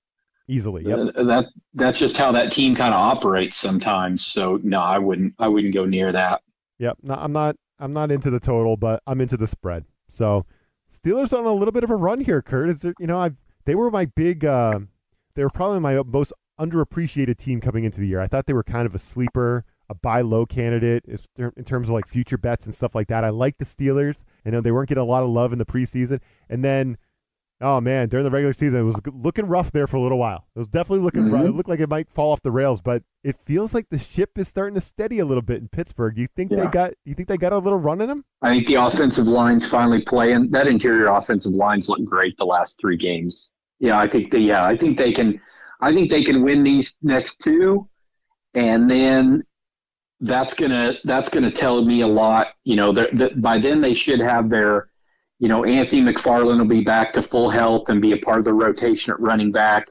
easily. 0.49 0.85
Yep. 0.85 1.15
Uh, 1.15 1.23
that 1.23 1.45
that's 1.73 1.99
just 1.99 2.17
how 2.17 2.31
that 2.31 2.51
team 2.51 2.75
kind 2.75 2.93
of 2.93 2.99
operates 2.99 3.57
sometimes. 3.57 4.25
So 4.25 4.59
no, 4.63 4.79
I 4.79 4.97
wouldn't 4.97 5.35
I 5.39 5.47
wouldn't 5.47 5.73
go 5.73 5.85
near 5.85 6.11
that. 6.11 6.41
Yep. 6.79 6.97
No, 7.03 7.13
I'm 7.15 7.31
not 7.31 7.55
I'm 7.79 7.93
not 7.93 8.11
into 8.11 8.29
the 8.29 8.39
total, 8.39 8.75
but 8.75 9.01
I'm 9.07 9.21
into 9.21 9.37
the 9.37 9.47
spread. 9.47 9.85
So 10.09 10.45
Steelers 10.91 11.37
on 11.37 11.45
a 11.45 11.53
little 11.53 11.71
bit 11.71 11.83
of 11.83 11.91
a 11.91 11.95
run 11.95 12.19
here, 12.21 12.41
Curt. 12.41 12.69
Is 12.69 12.81
there, 12.81 12.93
you 12.99 13.07
know, 13.07 13.19
I 13.19 13.31
they 13.65 13.75
were 13.75 13.91
my 13.91 14.05
big 14.05 14.43
uh, 14.43 14.79
they 15.35 15.43
were 15.43 15.49
probably 15.49 15.79
my 15.79 16.01
most 16.03 16.33
underappreciated 16.59 17.37
team 17.37 17.61
coming 17.61 17.83
into 17.83 17.99
the 17.99 18.07
year. 18.07 18.19
I 18.19 18.27
thought 18.27 18.47
they 18.47 18.53
were 18.53 18.63
kind 18.63 18.85
of 18.85 18.95
a 18.95 18.99
sleeper, 18.99 19.63
a 19.87 19.95
buy 19.95 20.21
low 20.21 20.45
candidate 20.45 21.05
in 21.37 21.63
terms 21.63 21.87
of 21.87 21.93
like 21.93 22.07
future 22.07 22.37
bets 22.37 22.65
and 22.65 22.73
stuff 22.73 22.95
like 22.95 23.07
that. 23.07 23.23
I 23.23 23.29
like 23.29 23.59
the 23.59 23.65
Steelers. 23.65 24.23
I 24.45 24.49
know 24.49 24.61
they 24.61 24.71
weren't 24.71 24.89
getting 24.89 25.03
a 25.03 25.05
lot 25.05 25.23
of 25.23 25.29
love 25.29 25.53
in 25.53 25.59
the 25.59 25.65
preseason, 25.65 26.19
and 26.49 26.65
then 26.65 26.97
Oh 27.61 27.81
man, 27.81 28.07
during 28.07 28.23
the 28.23 28.31
regular 28.31 28.53
season, 28.53 28.79
it 28.79 28.83
was 28.83 29.01
looking 29.13 29.45
rough 29.45 29.71
there 29.71 29.85
for 29.85 29.97
a 29.97 30.01
little 30.01 30.17
while. 30.17 30.47
It 30.55 30.59
was 30.59 30.67
definitely 30.67 31.03
looking 31.03 31.23
mm-hmm. 31.23 31.33
rough. 31.33 31.45
It 31.45 31.51
looked 31.51 31.69
like 31.69 31.81
it 31.81 31.89
might 31.89 32.09
fall 32.09 32.31
off 32.31 32.41
the 32.41 32.51
rails, 32.51 32.79
but 32.81 33.03
it 33.23 33.35
feels 33.35 33.73
like 33.73 33.89
the 33.89 33.99
ship 33.99 34.37
is 34.37 34.47
starting 34.47 34.75
to 34.75 34.81
steady 34.81 35.19
a 35.19 35.25
little 35.25 35.41
bit 35.41 35.57
in 35.57 35.67
Pittsburgh. 35.67 36.17
You 36.17 36.27
think 36.27 36.51
yeah. 36.51 36.57
they 36.57 36.67
got? 36.67 36.93
You 37.03 37.13
think 37.15 37.27
they 37.27 37.37
got 37.37 37.51
a 37.51 37.57
little 37.57 37.79
run 37.79 37.99
in 37.99 38.07
them? 38.07 38.23
I 38.41 38.49
think 38.55 38.67
the 38.67 38.75
offensive 38.75 39.27
line's 39.27 39.67
finally 39.67 40.01
playing. 40.01 40.51
That 40.51 40.67
interior 40.67 41.07
offensive 41.07 41.53
line's 41.53 41.89
looked 41.89 42.05
great 42.05 42.37
the 42.37 42.45
last 42.45 42.79
three 42.79 42.97
games. 42.97 43.49
Yeah, 43.79 43.99
I 43.99 44.07
think 44.07 44.31
they. 44.31 44.39
Yeah, 44.39 44.63
I 44.65 44.77
think 44.77 44.97
they 44.97 45.11
can. 45.11 45.39
I 45.81 45.93
think 45.93 46.09
they 46.09 46.23
can 46.23 46.43
win 46.43 46.63
these 46.63 46.95
next 47.01 47.41
two, 47.41 47.89
and 48.53 48.89
then 48.89 49.43
that's 50.21 50.53
gonna 50.53 50.93
that's 51.03 51.27
gonna 51.27 51.51
tell 51.51 51.83
me 51.83 52.01
a 52.01 52.07
lot. 52.07 52.47
You 52.63 52.77
know, 52.77 52.93
that 52.93 53.41
by 53.41 53.59
then 53.59 53.81
they 53.81 53.93
should 53.93 54.21
have 54.21 54.49
their 54.49 54.88
you 55.39 55.47
know, 55.47 55.63
Anthony 55.63 56.01
McFarland 56.01 56.59
will 56.59 56.65
be 56.65 56.83
back 56.83 57.13
to 57.13 57.21
full 57.21 57.49
health 57.49 57.89
and 57.89 58.01
be 58.01 58.11
a 58.11 58.17
part 58.17 58.39
of 58.39 58.45
the 58.45 58.53
rotation 58.53 59.13
at 59.13 59.19
running 59.19 59.51
back. 59.51 59.87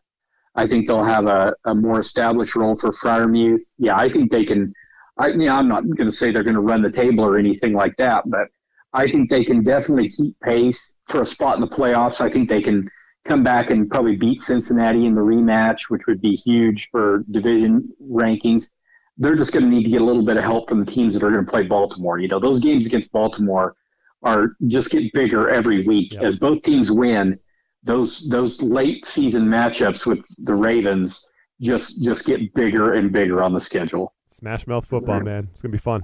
I 0.54 0.66
think 0.66 0.86
they'll 0.86 1.04
have 1.04 1.26
a, 1.26 1.54
a 1.64 1.74
more 1.74 1.98
established 1.98 2.54
role 2.54 2.76
for 2.76 2.90
Freiermuth. 2.90 3.62
Yeah, 3.78 3.96
I 3.96 4.10
think 4.10 4.30
they 4.30 4.44
can. 4.44 4.72
I, 5.16 5.28
you 5.28 5.38
know, 5.38 5.54
I'm 5.54 5.68
not 5.68 5.84
going 5.84 6.08
to 6.08 6.14
say 6.14 6.30
they're 6.30 6.44
going 6.44 6.54
to 6.54 6.60
run 6.60 6.82
the 6.82 6.90
table 6.90 7.24
or 7.24 7.38
anything 7.38 7.72
like 7.72 7.96
that, 7.96 8.24
but 8.26 8.48
I 8.92 9.08
think 9.08 9.28
they 9.28 9.44
can 9.44 9.62
definitely 9.62 10.10
keep 10.10 10.38
pace 10.40 10.94
for 11.06 11.22
a 11.22 11.26
spot 11.26 11.56
in 11.56 11.60
the 11.60 11.66
playoffs. 11.66 12.20
I 12.20 12.30
think 12.30 12.48
they 12.48 12.60
can 12.60 12.88
come 13.24 13.42
back 13.42 13.70
and 13.70 13.90
probably 13.90 14.16
beat 14.16 14.40
Cincinnati 14.40 15.06
in 15.06 15.14
the 15.14 15.20
rematch, 15.20 15.88
which 15.88 16.06
would 16.06 16.20
be 16.20 16.34
huge 16.34 16.88
for 16.90 17.24
division 17.30 17.88
rankings. 18.02 18.70
They're 19.16 19.34
just 19.34 19.52
going 19.52 19.64
to 19.64 19.70
need 19.70 19.84
to 19.84 19.90
get 19.90 20.02
a 20.02 20.04
little 20.04 20.24
bit 20.24 20.36
of 20.36 20.44
help 20.44 20.68
from 20.68 20.80
the 20.80 20.90
teams 20.90 21.14
that 21.14 21.24
are 21.24 21.30
going 21.30 21.44
to 21.44 21.50
play 21.50 21.64
Baltimore. 21.64 22.18
You 22.18 22.28
know, 22.28 22.38
those 22.38 22.60
games 22.60 22.86
against 22.86 23.10
Baltimore 23.12 23.74
are 24.22 24.56
just 24.66 24.90
get 24.90 25.12
bigger 25.12 25.48
every 25.48 25.86
week 25.86 26.14
yep. 26.14 26.22
as 26.22 26.38
both 26.38 26.62
teams 26.62 26.90
win. 26.90 27.38
Those 27.84 28.28
those 28.28 28.62
late 28.62 29.06
season 29.06 29.44
matchups 29.44 30.06
with 30.06 30.26
the 30.38 30.54
Ravens 30.54 31.30
just 31.60 32.02
just 32.02 32.26
get 32.26 32.52
bigger 32.54 32.94
and 32.94 33.12
bigger 33.12 33.42
on 33.42 33.52
the 33.52 33.60
schedule. 33.60 34.14
Smash 34.28 34.66
mouth 34.66 34.84
football, 34.84 35.20
man. 35.20 35.48
It's 35.52 35.62
gonna 35.62 35.72
be 35.72 35.78
fun. 35.78 36.02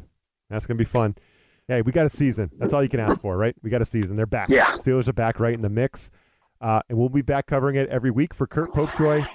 That's 0.50 0.66
gonna 0.66 0.78
be 0.78 0.84
fun. 0.84 1.16
Hey, 1.68 1.82
we 1.82 1.92
got 1.92 2.06
a 2.06 2.10
season. 2.10 2.50
That's 2.58 2.74
all 2.74 2.82
you 2.82 2.88
can 2.88 3.00
ask 3.00 3.20
for, 3.20 3.36
right? 3.36 3.54
We 3.62 3.70
got 3.70 3.80
a 3.80 3.86
season. 3.86 4.16
They're 4.16 4.26
back. 4.26 4.50
Yeah. 4.50 4.72
Steelers 4.72 5.08
are 5.08 5.14
back 5.14 5.40
right 5.40 5.54
in 5.54 5.62
the 5.62 5.70
mix. 5.70 6.10
Uh, 6.60 6.80
and 6.88 6.98
we'll 6.98 7.08
be 7.08 7.22
back 7.22 7.46
covering 7.46 7.76
it 7.76 7.88
every 7.88 8.10
week 8.10 8.34
for 8.34 8.46
Curt 8.46 8.70
Popejoy. 8.72 9.26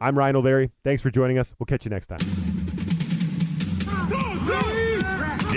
I'm 0.00 0.18
Ryan 0.18 0.36
O'Leary. 0.36 0.70
Thanks 0.82 1.02
for 1.02 1.10
joining 1.10 1.38
us. 1.38 1.54
We'll 1.58 1.66
catch 1.66 1.84
you 1.84 1.90
next 1.90 2.06
time. 2.06 2.43